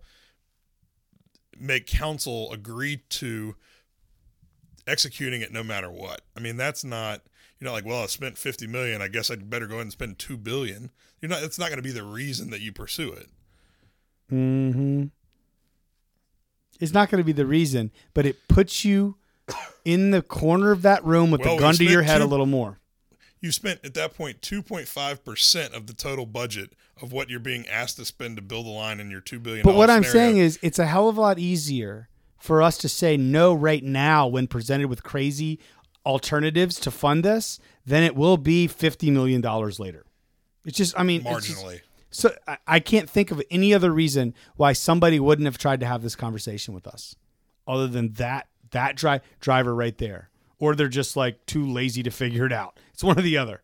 [1.60, 3.56] make council agree to
[4.88, 6.22] executing it no matter what.
[6.36, 7.22] I mean, that's not
[7.60, 9.02] you're not like, well, I spent fifty million.
[9.02, 10.92] I guess I'd better go ahead and spend two billion.
[11.22, 11.44] You're not.
[11.44, 13.30] It's not going to be the reason that you pursue it.
[14.32, 15.06] Mm-hmm.
[16.80, 19.16] It's not going to be the reason, but it puts you
[19.86, 22.46] in the corner of that room with Well, the gun to your head a little
[22.46, 22.80] more.
[23.46, 27.12] You spent at that point point two point five percent of the total budget of
[27.14, 29.64] what you're being asked to spend to build a line in your two billion.
[29.64, 32.90] But what I'm saying is, it's a hell of a lot easier for us to
[32.90, 35.60] say no right now when presented with crazy
[36.08, 39.42] alternatives to fund this than it will be $50 million
[39.78, 40.08] later.
[40.66, 41.82] It's just, I mean, it's just- marginally.
[42.10, 45.86] So I, I can't think of any other reason why somebody wouldn't have tried to
[45.86, 47.16] have this conversation with us,
[47.68, 50.30] other than that that dri- driver right there,
[50.60, 52.78] or they're just like too lazy to figure it out.
[52.94, 53.62] It's one or the other.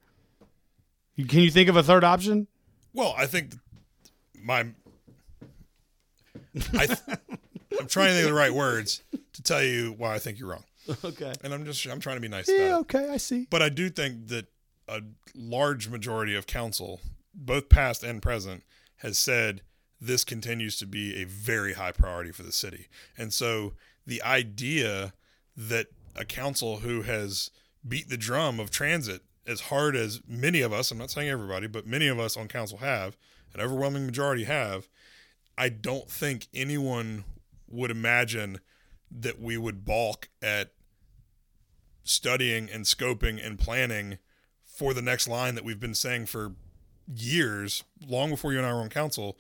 [1.18, 2.48] Can you think of a third option?
[2.94, 3.54] Well, I think
[4.42, 4.66] my
[6.74, 7.00] I th-
[7.80, 10.50] I'm trying to think of the right words to tell you why I think you're
[10.50, 10.64] wrong,
[11.04, 11.34] Okay.
[11.44, 12.78] and I'm just I'm trying to be nice Yeah.
[12.80, 13.10] Okay.
[13.10, 13.48] I see.
[13.50, 14.48] But I do think that
[14.88, 15.02] a
[15.36, 17.00] large majority of council,
[17.34, 18.64] both past and present,
[18.98, 19.62] has said
[20.02, 22.88] this continues to be a very high priority for the city.
[23.18, 23.74] And so
[24.06, 25.14] the idea
[25.56, 27.52] that a council who has
[27.88, 31.68] beat the drum of transit as hard as many of us, I'm not saying everybody,
[31.68, 33.18] but many of us on council have,
[33.54, 34.88] an overwhelming majority have,
[35.58, 37.26] I don't think anyone
[37.68, 38.60] would imagine
[39.10, 40.72] that we would balk at
[42.04, 44.18] studying and scoping and planning
[44.64, 46.54] for the next line that we've been saying for
[47.08, 49.38] years, long before you and I were on council,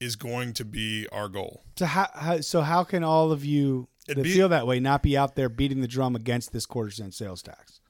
[0.00, 1.62] is going to be our goal.
[1.78, 4.80] So how, how so how can all of you It'd that be- feel that way
[4.80, 7.80] not be out there beating the drum against this quarter cent sales tax?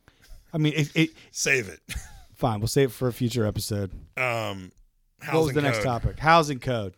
[0.52, 1.80] I mean, it, it Save it.
[2.34, 2.60] fine.
[2.60, 3.90] We'll save it for a future episode.
[4.16, 4.70] Um,
[5.30, 6.18] what was the next topic?
[6.18, 6.94] Housing code.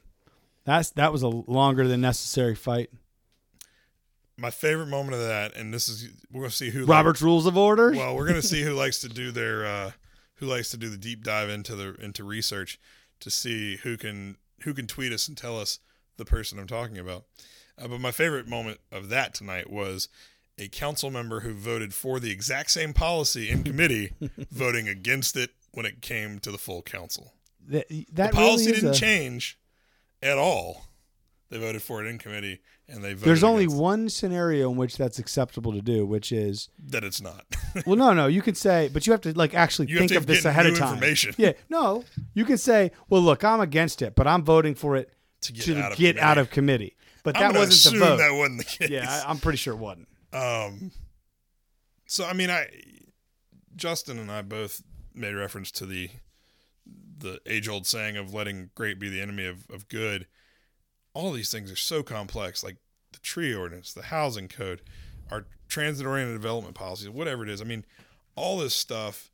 [0.65, 2.91] That's that was a longer than necessary fight.
[4.37, 7.47] My favorite moment of that, and this is we're going to see who Robert's Rules
[7.47, 7.93] of Order.
[7.93, 9.93] Well, we're going to see who likes to do their uh,
[10.35, 12.79] who likes to do the deep dive into the into research
[13.21, 15.79] to see who can who can tweet us and tell us
[16.17, 17.25] the person I'm talking about.
[17.81, 20.09] Uh, but my favorite moment of that tonight was
[20.59, 24.13] a council member who voted for the exact same policy in committee,
[24.51, 27.35] voting against it when it came to the full council.
[27.69, 29.59] that that the policy really didn't a- change
[30.23, 30.87] at all.
[31.49, 34.97] They voted for it in committee, and they voted There's only one scenario in which
[34.97, 37.45] that's acceptable to do, which is that it's not.
[37.87, 38.27] well, no, no.
[38.27, 40.77] You can say, but you have to like actually You think of this ahead of
[40.77, 40.95] time.
[40.95, 41.35] information.
[41.39, 42.03] Yeah, no.
[42.35, 45.13] You can say, well, look, I'm against it, but I'm voting for it
[45.43, 46.97] To get to out of get out of committee.
[47.27, 48.17] But that wasn't the vote.
[48.19, 48.89] That wasn't the case.
[48.89, 50.07] yeah, I, I'm pretty sure it wasn't.
[50.33, 50.93] Um,
[52.07, 52.69] so I mean, I
[53.75, 54.81] Justin and I both
[55.13, 56.09] made reference to the
[57.19, 60.29] the age old saying of letting great be the enemy of, of good.
[61.15, 62.77] All these things are so complex, like
[63.11, 64.83] the tree ordinance, the housing code,
[65.29, 67.61] our transit oriented development policies, whatever it is.
[67.61, 67.85] I mean,
[68.37, 69.33] all this stuff.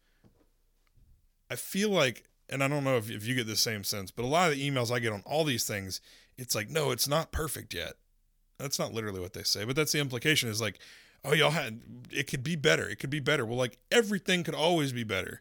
[1.50, 4.24] I feel like, and I don't know if, if you get the same sense, but
[4.24, 6.00] a lot of the emails I get on all these things,
[6.42, 7.94] it's like, no, it's not perfect yet.
[8.58, 10.78] That's not literally what they say, but that's the implication is like,
[11.24, 12.88] oh, y'all had, it could be better.
[12.88, 13.46] It could be better.
[13.46, 15.40] Well, like everything could always be better.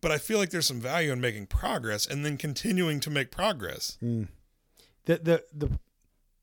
[0.00, 3.30] but I feel like there's some value in making progress and then continuing to make
[3.30, 3.96] progress.
[4.00, 4.28] the
[5.06, 5.70] the the,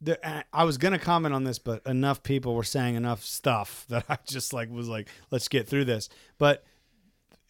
[0.01, 3.85] the uh, I was gonna comment on this, but enough people were saying enough stuff
[3.89, 6.09] that I just like was like, let's get through this.
[6.39, 6.63] But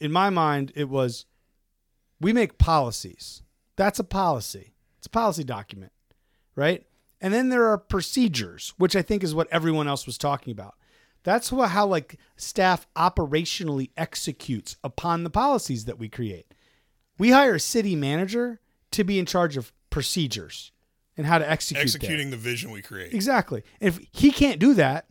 [0.02, 1.26] in my mind, it was
[2.20, 3.42] we make policies.
[3.78, 4.71] That's a policy.
[5.02, 5.92] It's a policy document,
[6.56, 6.86] right?
[7.20, 10.76] And then there are procedures, which I think is what everyone else was talking about.
[11.24, 16.54] That's how like staff operationally executes upon the policies that we create.
[17.18, 18.60] We hire a city manager
[18.92, 20.72] to be in charge of procedures
[21.18, 21.82] and how to execute.
[21.82, 23.12] Executing the vision we create.
[23.12, 23.64] Exactly.
[23.80, 25.08] And if he can't do that,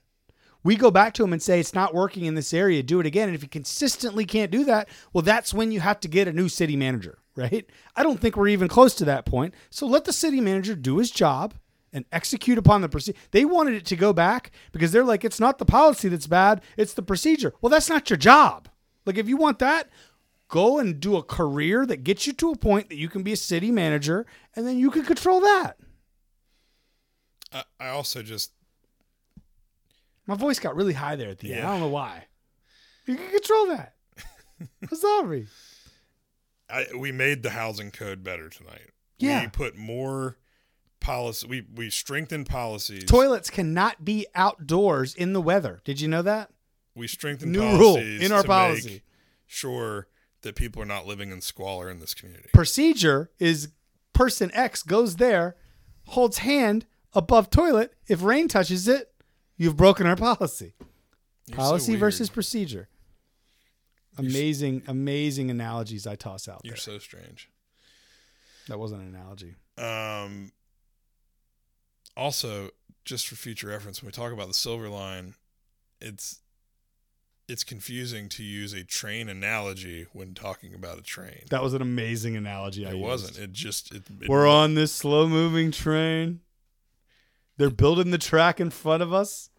[0.63, 3.07] we go back to him and say it's not working in this area, do it
[3.07, 3.29] again.
[3.29, 6.33] And if you consistently can't do that, well, that's when you have to get a
[6.33, 7.69] new city manager, right?
[7.97, 9.55] I don't think we're even close to that point.
[9.71, 11.55] So let the city manager do his job
[11.93, 13.19] and execute upon the procedure.
[13.31, 16.63] They wanted it to go back because they're like, it's not the policy that's bad,
[16.77, 17.55] it's the procedure.
[17.61, 18.69] Well, that's not your job.
[19.07, 19.89] Like, if you want that,
[20.49, 23.33] go and do a career that gets you to a point that you can be
[23.33, 25.79] a city manager and then you can control that.
[27.53, 28.53] I, I also just
[30.31, 31.67] My voice got really high there at the end.
[31.67, 32.27] I don't know why.
[33.07, 33.95] You can control that.
[34.61, 35.49] I'm sorry.
[36.69, 38.91] I, we made the housing code better tonight.
[39.19, 39.41] Yeah.
[39.41, 40.37] We put more
[41.01, 41.49] policy.
[41.49, 43.07] We we strengthened policies.
[43.07, 45.81] Toilets cannot be outdoors in the weather.
[45.83, 46.51] Did you know that?
[46.95, 49.03] we strengthened New rule in our policy.
[49.47, 50.07] sure
[50.43, 52.51] that people are not living in squalor in this community.
[52.53, 53.71] Procedure is
[54.13, 55.57] person X goes there,
[56.05, 57.95] holds hand above toilet.
[58.07, 59.10] If rain touches it,
[59.61, 60.73] you've broken our policy.
[61.47, 62.01] You're policy weird.
[62.01, 62.89] versus procedure.
[64.19, 66.79] Amazing, amazing analogies I toss out You're there.
[66.79, 67.49] so strange.
[68.69, 69.55] That wasn't an analogy.
[69.79, 70.53] Um,
[72.17, 72.71] also,
[73.05, 75.35] just for future reference, when we talk about the silver line,
[76.01, 76.41] it's
[77.49, 81.43] it's confusing to use a train analogy when talking about a train.
[81.51, 82.87] That was an amazing analogy.
[82.87, 83.05] I it used.
[83.05, 83.39] wasn't.
[83.39, 86.41] It just it, it We're on this slow moving train.
[87.57, 89.50] They're building the track in front of us.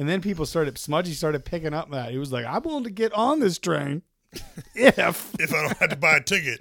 [0.00, 2.10] And then people started, Smudgy started picking up that.
[2.10, 4.00] He was like, I'm willing to get on this train
[4.74, 5.34] if.
[5.38, 6.58] if I don't have to buy a ticket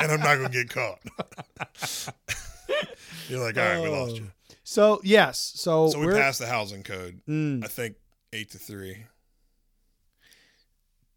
[0.00, 0.98] and I'm not gonna get caught.
[3.28, 4.32] You're like, all right, we lost you.
[4.64, 5.52] So, yes.
[5.54, 7.20] So, So we passed the housing code.
[7.28, 7.64] Mm.
[7.64, 7.94] I think
[8.32, 9.04] eight to three.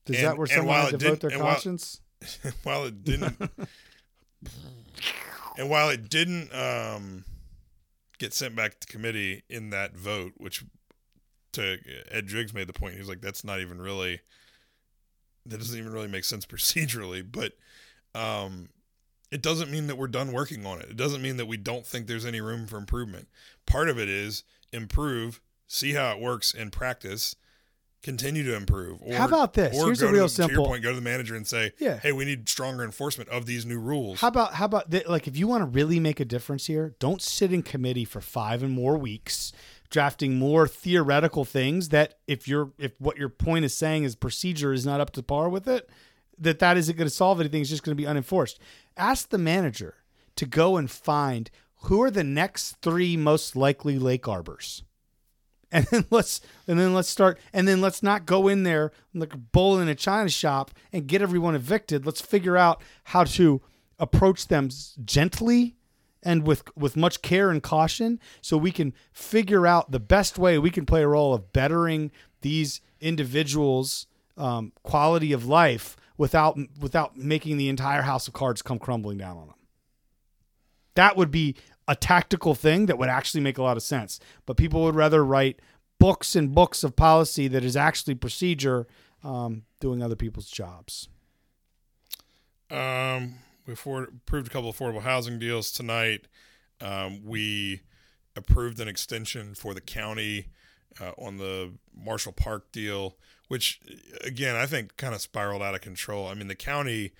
[0.06, 2.00] is and- that where someone while had to vote their and while- conscience?
[2.62, 3.42] while it didn't
[5.58, 7.24] and while it didn't um
[8.20, 10.64] get sent back to committee in that vote which
[11.56, 11.78] to
[12.12, 14.22] ed driggs made the point He's like that's not even really
[15.46, 17.54] that doesn't even really make sense procedurally but
[18.20, 18.70] um
[19.32, 21.86] it doesn't mean that we're done working on it it doesn't mean that we don't
[21.86, 23.28] think there's any room for improvement
[23.66, 27.36] part of it is improve see how it works in practice
[28.04, 29.76] continue to improve or, How about this?
[29.76, 31.72] or Here's a real to, to your simple- point go to the manager and say
[31.80, 31.98] Yeah.
[31.98, 35.36] hey we need stronger enforcement of these new rules How about how about like if
[35.36, 38.72] you want to really make a difference here, don't sit in committee for five and
[38.74, 39.52] more weeks
[39.90, 44.74] drafting more theoretical things that if you're if what your point is saying is procedure
[44.74, 45.90] is not up to par with it,
[46.38, 47.62] that that isn't going to solve anything.
[47.62, 48.60] It's just going to be unenforced.
[48.98, 49.96] Ask the manager
[50.36, 51.50] to go and find
[51.84, 54.84] who are the next three most likely lake arbors.
[55.72, 59.34] And then let's and then let's start and then let's not go in there like
[59.34, 62.06] a bull in a china shop and get everyone evicted.
[62.06, 63.62] Let's figure out how to
[64.00, 64.70] approach them
[65.04, 65.76] gently
[66.26, 70.58] and with with much care and caution so we can figure out the best way
[70.58, 72.12] we can play a role of bettering
[72.42, 74.08] these individuals
[74.38, 79.38] um, quality of life without without making the entire house of cards come crumbling down
[79.38, 79.56] on them
[80.96, 81.56] that would be
[81.88, 84.20] a tactical thing that would actually make a lot of sense.
[84.46, 85.60] But people would rather write
[86.00, 88.88] books and books of policy that is actually procedure
[89.24, 91.10] um, doing other people's jobs.
[92.72, 96.28] Um, we afford, approved a couple of affordable housing deals tonight.
[96.82, 97.82] Um, we
[98.36, 100.48] approved an extension for the county
[101.00, 103.80] uh, on the Marshall Park deal, which
[104.24, 106.28] again I think kind of spiraled out of control.
[106.28, 107.14] I mean, the county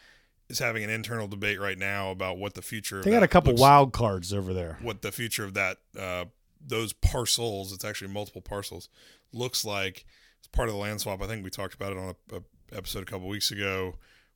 [0.50, 3.00] is having an internal debate right now about what the future.
[3.00, 4.78] Of They got a couple looks- wild cards over there.
[4.82, 6.26] what the future of that uh,
[6.68, 8.90] those parcels it's actually multiple parcels
[9.32, 10.04] looks like
[10.40, 12.42] it's part of the land swap i think we talked about it on a, a
[12.76, 13.94] episode a couple weeks ago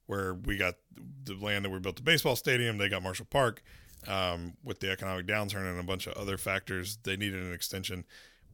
[0.10, 0.74] where we got
[1.24, 3.62] the land that we built the baseball stadium they got marshall park
[4.08, 8.06] um, with the economic downturn and a bunch of other factors they needed an extension.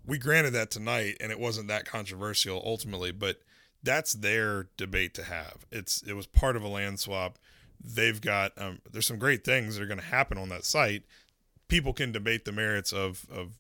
[0.06, 3.40] We granted that tonight and it wasn't that controversial ultimately but
[3.84, 5.66] that's their debate to have.
[5.72, 7.40] It's it was part of a land swap.
[7.82, 11.04] They've got um, there's some great things that are going to happen on that site.
[11.70, 13.60] People can debate the merits of of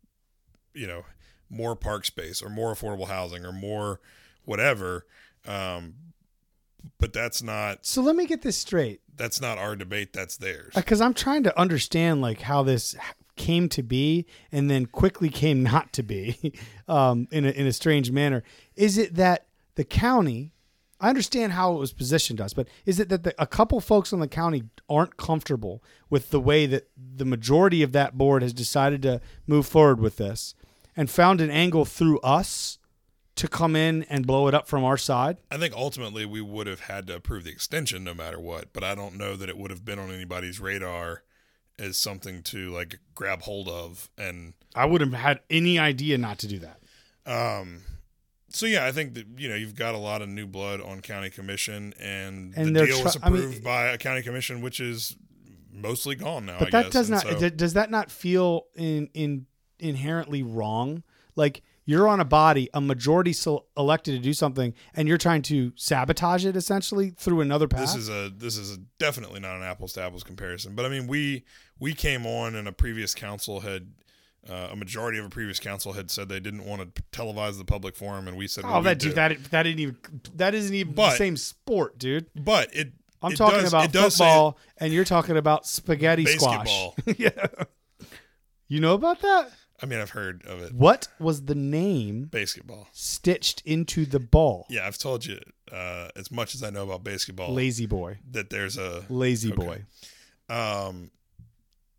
[0.74, 1.06] you know
[1.50, 4.02] more park space or more affordable housing or more
[4.44, 5.06] whatever
[5.48, 5.94] um
[7.00, 9.02] but that's not So let me get this straight.
[9.16, 10.14] that's not our debate.
[10.14, 10.74] That's theirs.
[10.76, 12.96] because I'm trying to understand like how this
[13.36, 16.54] came to be and then quickly came not to be
[16.88, 18.44] um, in a, in a strange manner.
[18.76, 20.52] Is it that the county?
[21.02, 23.82] I understand how it was positioned to us, but is it that the, a couple
[23.82, 28.42] folks on the county aren't comfortable with the way that the majority of that board
[28.42, 30.56] has decided to move forward with this,
[30.96, 32.78] and found an angle through us
[33.36, 35.38] to come in and blow it up from our side?
[35.52, 38.84] I think ultimately we would have had to approve the extension no matter what, but
[38.84, 41.24] I don't know that it would have been on anybody's radar
[41.78, 46.40] as something to like grab hold of and I would have had any idea not
[46.40, 46.80] to do that.
[47.26, 47.82] um
[48.50, 51.02] so yeah, I think that you know you've got a lot of new blood on
[51.02, 54.62] county commission, and, And the deal was try- I mean- approved by a county commission,
[54.62, 55.18] which is
[55.74, 56.60] mostly gone now.
[56.60, 56.94] But I that guess.
[56.94, 59.46] does And not so- does that not feel in in
[59.78, 61.04] inherently wrong?
[61.36, 65.44] Like you're on a body, a majority so elected to do something, and you're trying
[65.44, 67.82] to sabotage it essentially through another path.
[67.82, 70.76] this is a this is a, definitely not an apples to apples comparison.
[70.76, 71.44] But I mean, we
[71.80, 73.92] we came on, and a previous council had.
[74.48, 77.66] Uh, a majority of a previous council had said they didn't want to televise the
[77.66, 79.98] public forum, and we said, oh, that dude, that that didn't even
[80.36, 82.28] that isn't even the same sport, dude.
[82.36, 82.94] But it.
[83.24, 86.94] I'm it talking does- about say football, and you're talking about spaghetti Basketball.
[87.00, 87.16] squash.
[87.18, 87.48] yeah,
[88.68, 89.50] you know about that?
[89.82, 90.74] I mean, I've heard of it.
[90.74, 92.88] What was the name Basketball.
[92.94, 94.66] stitched into the ball?
[94.70, 95.40] Yeah, I've told you
[95.72, 99.66] uh, as much as I know about basketball Lazy boy, that there's a lazy Okay.
[99.66, 99.84] boy.
[100.56, 101.12] Um,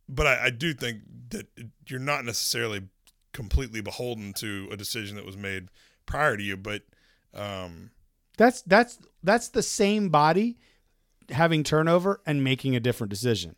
[0.09, 1.01] but I, I do think
[1.31, 1.47] that
[1.87, 2.83] you're not necessarily
[3.33, 5.68] completely beholden to a decision that was made
[6.07, 6.83] prior to you, but
[7.35, 7.91] um,
[8.39, 10.57] That's that's that's the same body
[11.29, 13.57] having turnover and making a different decision.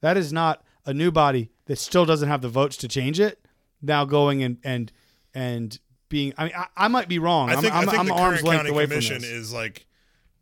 [0.00, 3.44] That is not a new body that still doesn't have the votes to change it.
[3.82, 4.92] Now going and and
[5.34, 5.78] and
[6.08, 6.32] being.
[6.36, 7.50] I mean, I, I might be wrong.
[7.50, 9.30] I think, I'm, I think I'm the arm's current length county away from commission this.
[9.30, 9.86] is like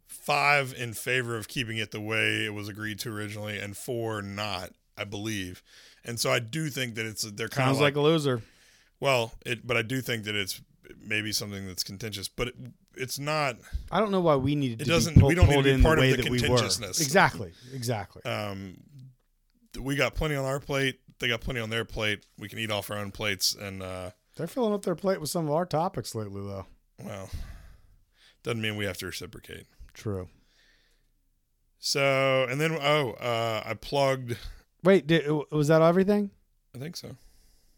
[0.06, 4.22] five in favor of keeping it the way it was agreed to originally, and four
[4.22, 5.62] not, I believe.
[6.04, 8.42] And so I do think that it's they're kind Sounds of like, a loser.
[9.00, 10.60] well, it, but I do think that it's
[11.04, 12.54] maybe something that's contentious, but it,
[12.96, 13.56] it's not.
[13.90, 15.76] I don't know why we needed It to doesn't- be pull, we don't need to
[15.76, 17.00] be part the of the that we contentiousness.
[17.00, 17.52] Exactly.
[17.74, 18.22] Exactly.
[18.24, 18.78] Um,
[19.78, 20.98] we got plenty on our plate.
[21.20, 22.24] They got plenty on their plate.
[22.38, 25.30] We can eat off our own plates, and uh, They're filling up their plate with
[25.30, 26.66] some of our topics lately, though.
[27.04, 27.28] well,
[28.44, 29.66] doesn't mean we have to reciprocate.
[29.94, 30.28] True.
[31.78, 34.36] So, and then oh, uh, I plugged.
[34.82, 36.30] Wait, did, was that everything?
[36.74, 37.16] I think so.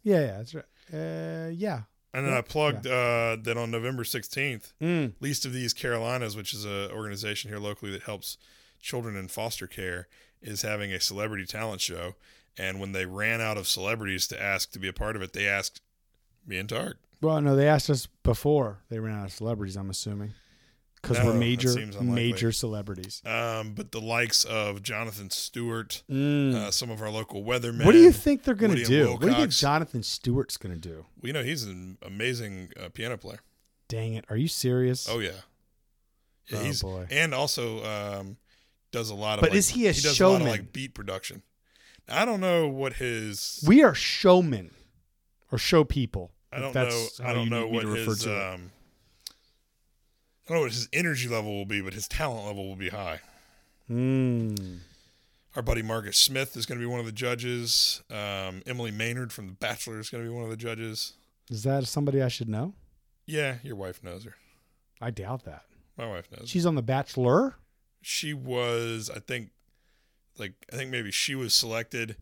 [0.03, 0.64] Yeah, yeah, that's right.
[0.93, 1.82] Uh, yeah.
[2.12, 5.12] And then I plugged uh, that on November 16th, Mm.
[5.20, 8.36] Least of These Carolinas, which is an organization here locally that helps
[8.80, 10.09] children in foster care,
[10.43, 12.14] is having a celebrity talent show.
[12.59, 15.32] And when they ran out of celebrities to ask to be a part of it,
[15.32, 15.80] they asked
[16.46, 16.98] me and Tark.
[17.22, 19.76] Well, no, they asked us before they ran out of celebrities.
[19.76, 20.32] I'm assuming
[21.01, 23.22] because No, we're major, major celebrities.
[23.24, 26.55] Um, but the likes of Jonathan Stewart, Mm.
[26.55, 27.84] uh, some of our local weathermen.
[27.86, 29.03] what do you think they're going to do?
[29.03, 31.07] and What do you think Jonathan Stewart's going to do?
[31.20, 33.40] We know he's an amazing uh, piano player.
[33.88, 34.24] Dang it!
[34.28, 35.09] Are you serious?
[35.09, 35.30] Oh yeah,
[36.48, 37.07] yeah Oh, he's boy.
[37.11, 38.36] and also um,
[38.92, 39.42] does a lot of.
[39.42, 40.42] But like- is he a he does a lot showman?
[40.42, 41.42] of like beat production.
[42.11, 43.62] I don't know what his.
[43.66, 44.70] we are showmen
[45.52, 46.32] or show people.
[46.52, 46.84] I don't know.
[46.84, 48.26] that's I don't you know what his.
[48.26, 48.72] Um,
[50.46, 52.88] I don't know what his energy level will be, but his talent level will be
[52.88, 53.20] high.
[53.88, 54.78] Mm.
[55.56, 58.02] Our buddy Marcus Smith is going to be one of the judges.
[58.11, 61.14] Um, Emily Maynard from The Bachelor is going to be one of the judges.
[61.50, 62.74] Is that somebody I should know?
[63.26, 64.34] Yeah, your wife knows her.
[65.00, 65.62] I doubt that.
[65.96, 66.42] My wife knows.
[66.42, 66.46] her.
[66.46, 67.56] She's on The Bachelor.
[68.02, 69.50] she was i think
[70.41, 72.16] like i think maybe she was selected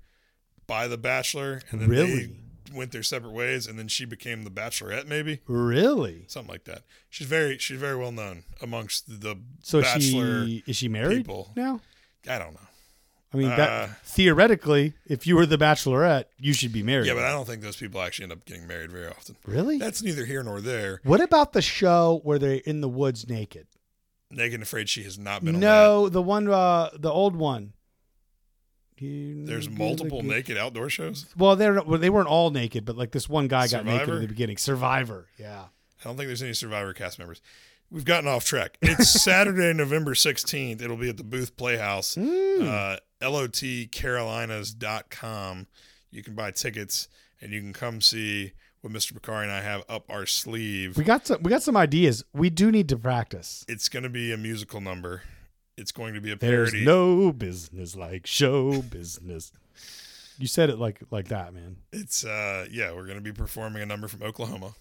[0.66, 2.26] by the bachelor and then Really?
[2.26, 2.32] they
[2.74, 6.24] went their separate ways and then she became the bachelorette maybe Really?
[6.28, 10.76] something like that she's very she's very well known amongst the So bachelor she is
[10.76, 11.50] she married people.
[11.56, 11.80] now?
[12.28, 12.60] i don't know
[13.30, 17.06] I mean, Uh, theoretically, if you were the Bachelorette, you should be married.
[17.06, 19.78] yeah but i don't think those people actually end up getting married very often really.
[19.78, 23.66] that's neither here nor there what about the show where they're in the woods naked?
[24.30, 27.72] naked and afraid she has not been on No, the one, uh, the old one.
[29.00, 33.28] There's multiple naked outdoor shows Well, they're well, they weren't all naked, but like this
[33.28, 34.56] one guy got naked in the beginning.
[34.56, 35.64] Survivor, yeah.
[36.00, 37.40] I don't think there's any Survivor cast members.
[37.90, 38.76] We've gotten off track.
[38.82, 40.82] It's Saturday, November 16th.
[40.82, 42.62] It'll be at the Booth Playhouse, Hmm.
[42.62, 42.96] uh,
[44.28, 45.66] lotcarolinas.com.
[46.10, 47.08] You can buy tickets
[47.40, 49.12] and you can come see what Mr.
[49.12, 50.96] Bokhari and I have up our sleeve.
[50.96, 51.42] We got some.
[51.42, 52.24] We got some ideas.
[52.32, 53.64] We do need to practice.
[53.68, 55.22] It's going to be a musical number.
[55.78, 56.70] It's going to be a parody.
[56.72, 59.52] There's no business like show business.
[60.38, 61.76] You said it like like that, man.
[61.92, 64.74] it's uh yeah, we're going to be performing a number from Oklahoma.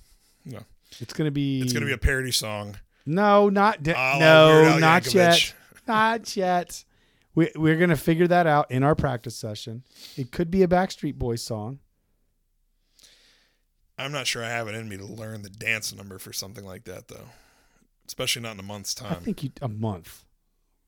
[0.45, 0.59] No.
[0.99, 1.61] It's gonna be.
[1.61, 5.03] It's going to be a parody song No, not de- A la Weird no, not
[5.03, 5.13] Yankovic.
[5.13, 5.53] yet.
[5.87, 6.83] Not yet.
[7.33, 9.83] We we're gonna figure that out in our practice session.
[10.17, 11.79] It could be a Backstreet Boys song.
[13.97, 16.65] I'm not sure I have it in me to learn the dance number for something
[16.65, 17.29] like that, though.
[18.05, 19.17] Especially not in a month's time.
[19.21, 20.23] I think you, a month.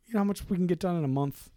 [0.10, 1.50] You know how much we can get done in a month?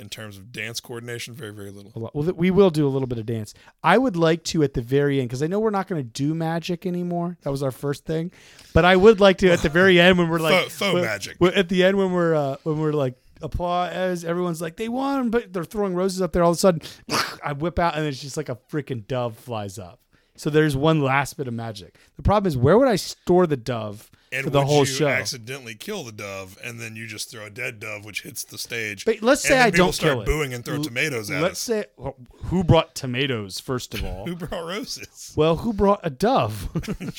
[0.00, 1.34] in terms of dance coordination.
[1.34, 1.92] Very, very little.
[1.94, 2.16] A lot.
[2.16, 3.54] Well, we will do a little bit of dance.
[3.84, 6.08] I would like to at the very end because I know we're not going to
[6.08, 7.38] do magic anymore.
[7.42, 8.32] That was our first thing,
[8.72, 11.36] but I would like to at the very end when we're like Faux- faux magic.
[11.40, 14.24] at the end when we're uh, when we're like applause.
[14.24, 16.42] Everyone's like they won, but they're throwing roses up there.
[16.42, 16.82] All of a sudden,
[17.44, 20.00] I whip out and it's just like a freaking dove flies up.
[20.36, 21.96] So there's one last bit of magic.
[22.16, 25.08] The problem is where would I store the dove And for the whole you show?
[25.08, 28.58] accidentally kill the dove, and then you just throw a dead dove, which hits the
[28.58, 29.04] stage.
[29.04, 30.26] But let's say I people don't start kill it.
[30.26, 31.42] booing and throw L- tomatoes at you.
[31.42, 31.58] Let's us.
[31.60, 34.26] say well, who brought tomatoes first of all.
[34.26, 35.32] Who brought roses?
[35.36, 36.68] well, who brought a dove?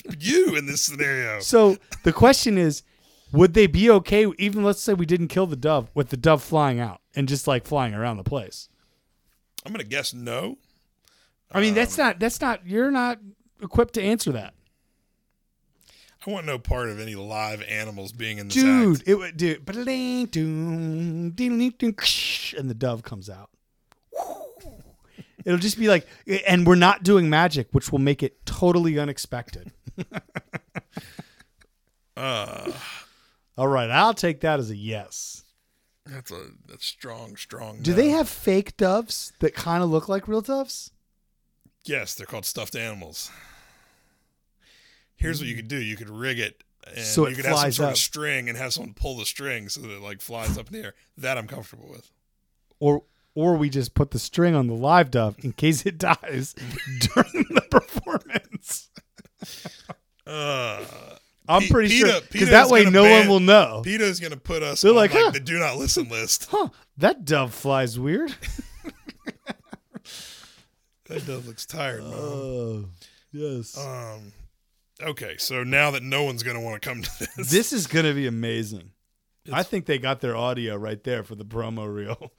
[0.20, 1.40] you in this scenario.
[1.40, 2.84] So the question is,
[3.32, 4.28] would they be okay?
[4.38, 7.48] Even let's say we didn't kill the dove with the dove flying out and just
[7.48, 8.70] like flying around the place.
[9.66, 10.58] I'm gonna guess no.
[11.52, 13.20] I mean, Um, that's not that's not you're not
[13.62, 14.54] equipped to answer that,
[16.26, 19.02] I want no part of any live animals being in this dude.
[19.02, 19.08] act.
[19.08, 19.64] It would ding,
[22.58, 23.50] and the dove comes out.
[25.46, 26.08] It'll just be like,
[26.48, 29.72] and we're not doing magic, which will make it totally unexpected.
[32.18, 32.72] Uh,
[33.58, 35.44] All right, I'll take that as a yes.
[36.06, 37.82] that's a strong, strong.
[37.82, 37.98] Do no.
[37.98, 40.92] they have fake doves that kind of look like real doves?
[41.84, 43.30] Yes, they're called stuffed animals.
[45.16, 47.58] Here's what you could do: you could rig it, and So it you could have
[47.60, 47.92] some sort up.
[47.94, 50.74] of string and have someone pull the string so that it like flies up in
[50.74, 50.94] the air.
[51.18, 52.12] That I'm comfortable with.
[52.80, 53.04] or
[53.34, 56.54] or we just put the string on the live dove in case it dies
[57.00, 58.90] during the performance.
[60.26, 60.84] Uh,
[61.48, 63.82] I'm Pe- pretty sure because that way no ban- one will know.
[63.86, 65.32] PETA's gonna put us They're on like, like, huh.
[65.32, 66.48] the do not listen list.
[66.50, 66.70] Huh?
[66.98, 68.34] That dove flies weird.
[71.08, 72.02] That dove looks tired.
[72.02, 72.14] Mom.
[72.16, 72.86] Oh,
[73.32, 73.78] yes.
[73.78, 74.34] Um,
[75.02, 78.14] okay, so now that no one's gonna want to come to this, this is gonna
[78.14, 78.92] be amazing.
[79.52, 82.32] I think they got their audio right there for the promo reel.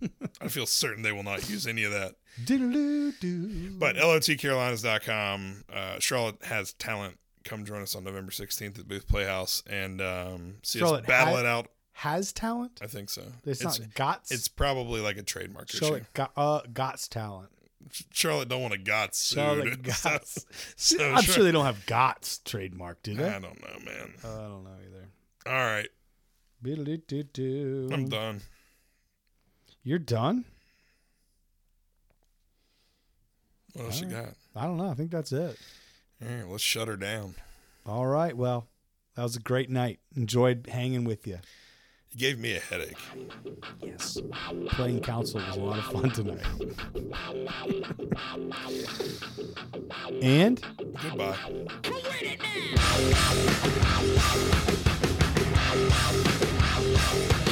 [0.40, 2.14] I feel certain they will not use any of that.
[2.44, 3.76] Diddle-doo-doo.
[3.78, 7.18] But lotcarolinas.com, uh, Charlotte has talent.
[7.44, 11.34] Come join us on November 16th at Booth Playhouse and um, see Charlotte us battle
[11.34, 11.68] ha- it out.
[11.92, 12.80] has talent.
[12.82, 13.22] I think so.
[13.44, 14.32] It's, it's, not Gots.
[14.32, 15.78] it's probably like a trademark issue.
[15.78, 17.50] Charlotte got, uh, Gots talent.
[18.12, 19.36] Charlotte don't want a got sued.
[19.36, 20.44] Charlotte So- Gots.
[20.76, 23.28] so I'm sure they don't have Gots trademark, do they?
[23.28, 24.14] I don't know, man.
[24.24, 25.08] Uh, I don't know either.
[25.46, 25.88] All right,
[27.92, 28.40] I'm done.
[29.84, 30.44] You're done?
[33.74, 34.30] What else you got?
[34.54, 34.88] I don't know.
[34.88, 35.58] I think that's it.
[36.22, 37.34] All right, let's shut her down.
[37.84, 38.36] All right.
[38.36, 38.66] Well,
[39.14, 40.00] that was a great night.
[40.16, 41.38] Enjoyed hanging with you.
[42.16, 42.96] You gave me a headache.
[43.82, 44.16] Yes.
[44.70, 46.46] Playing council was a lot of fun tonight.
[50.22, 50.64] and
[51.02, 51.36] Goodbye.
[51.84, 52.40] Wait it
[57.36, 57.42] now!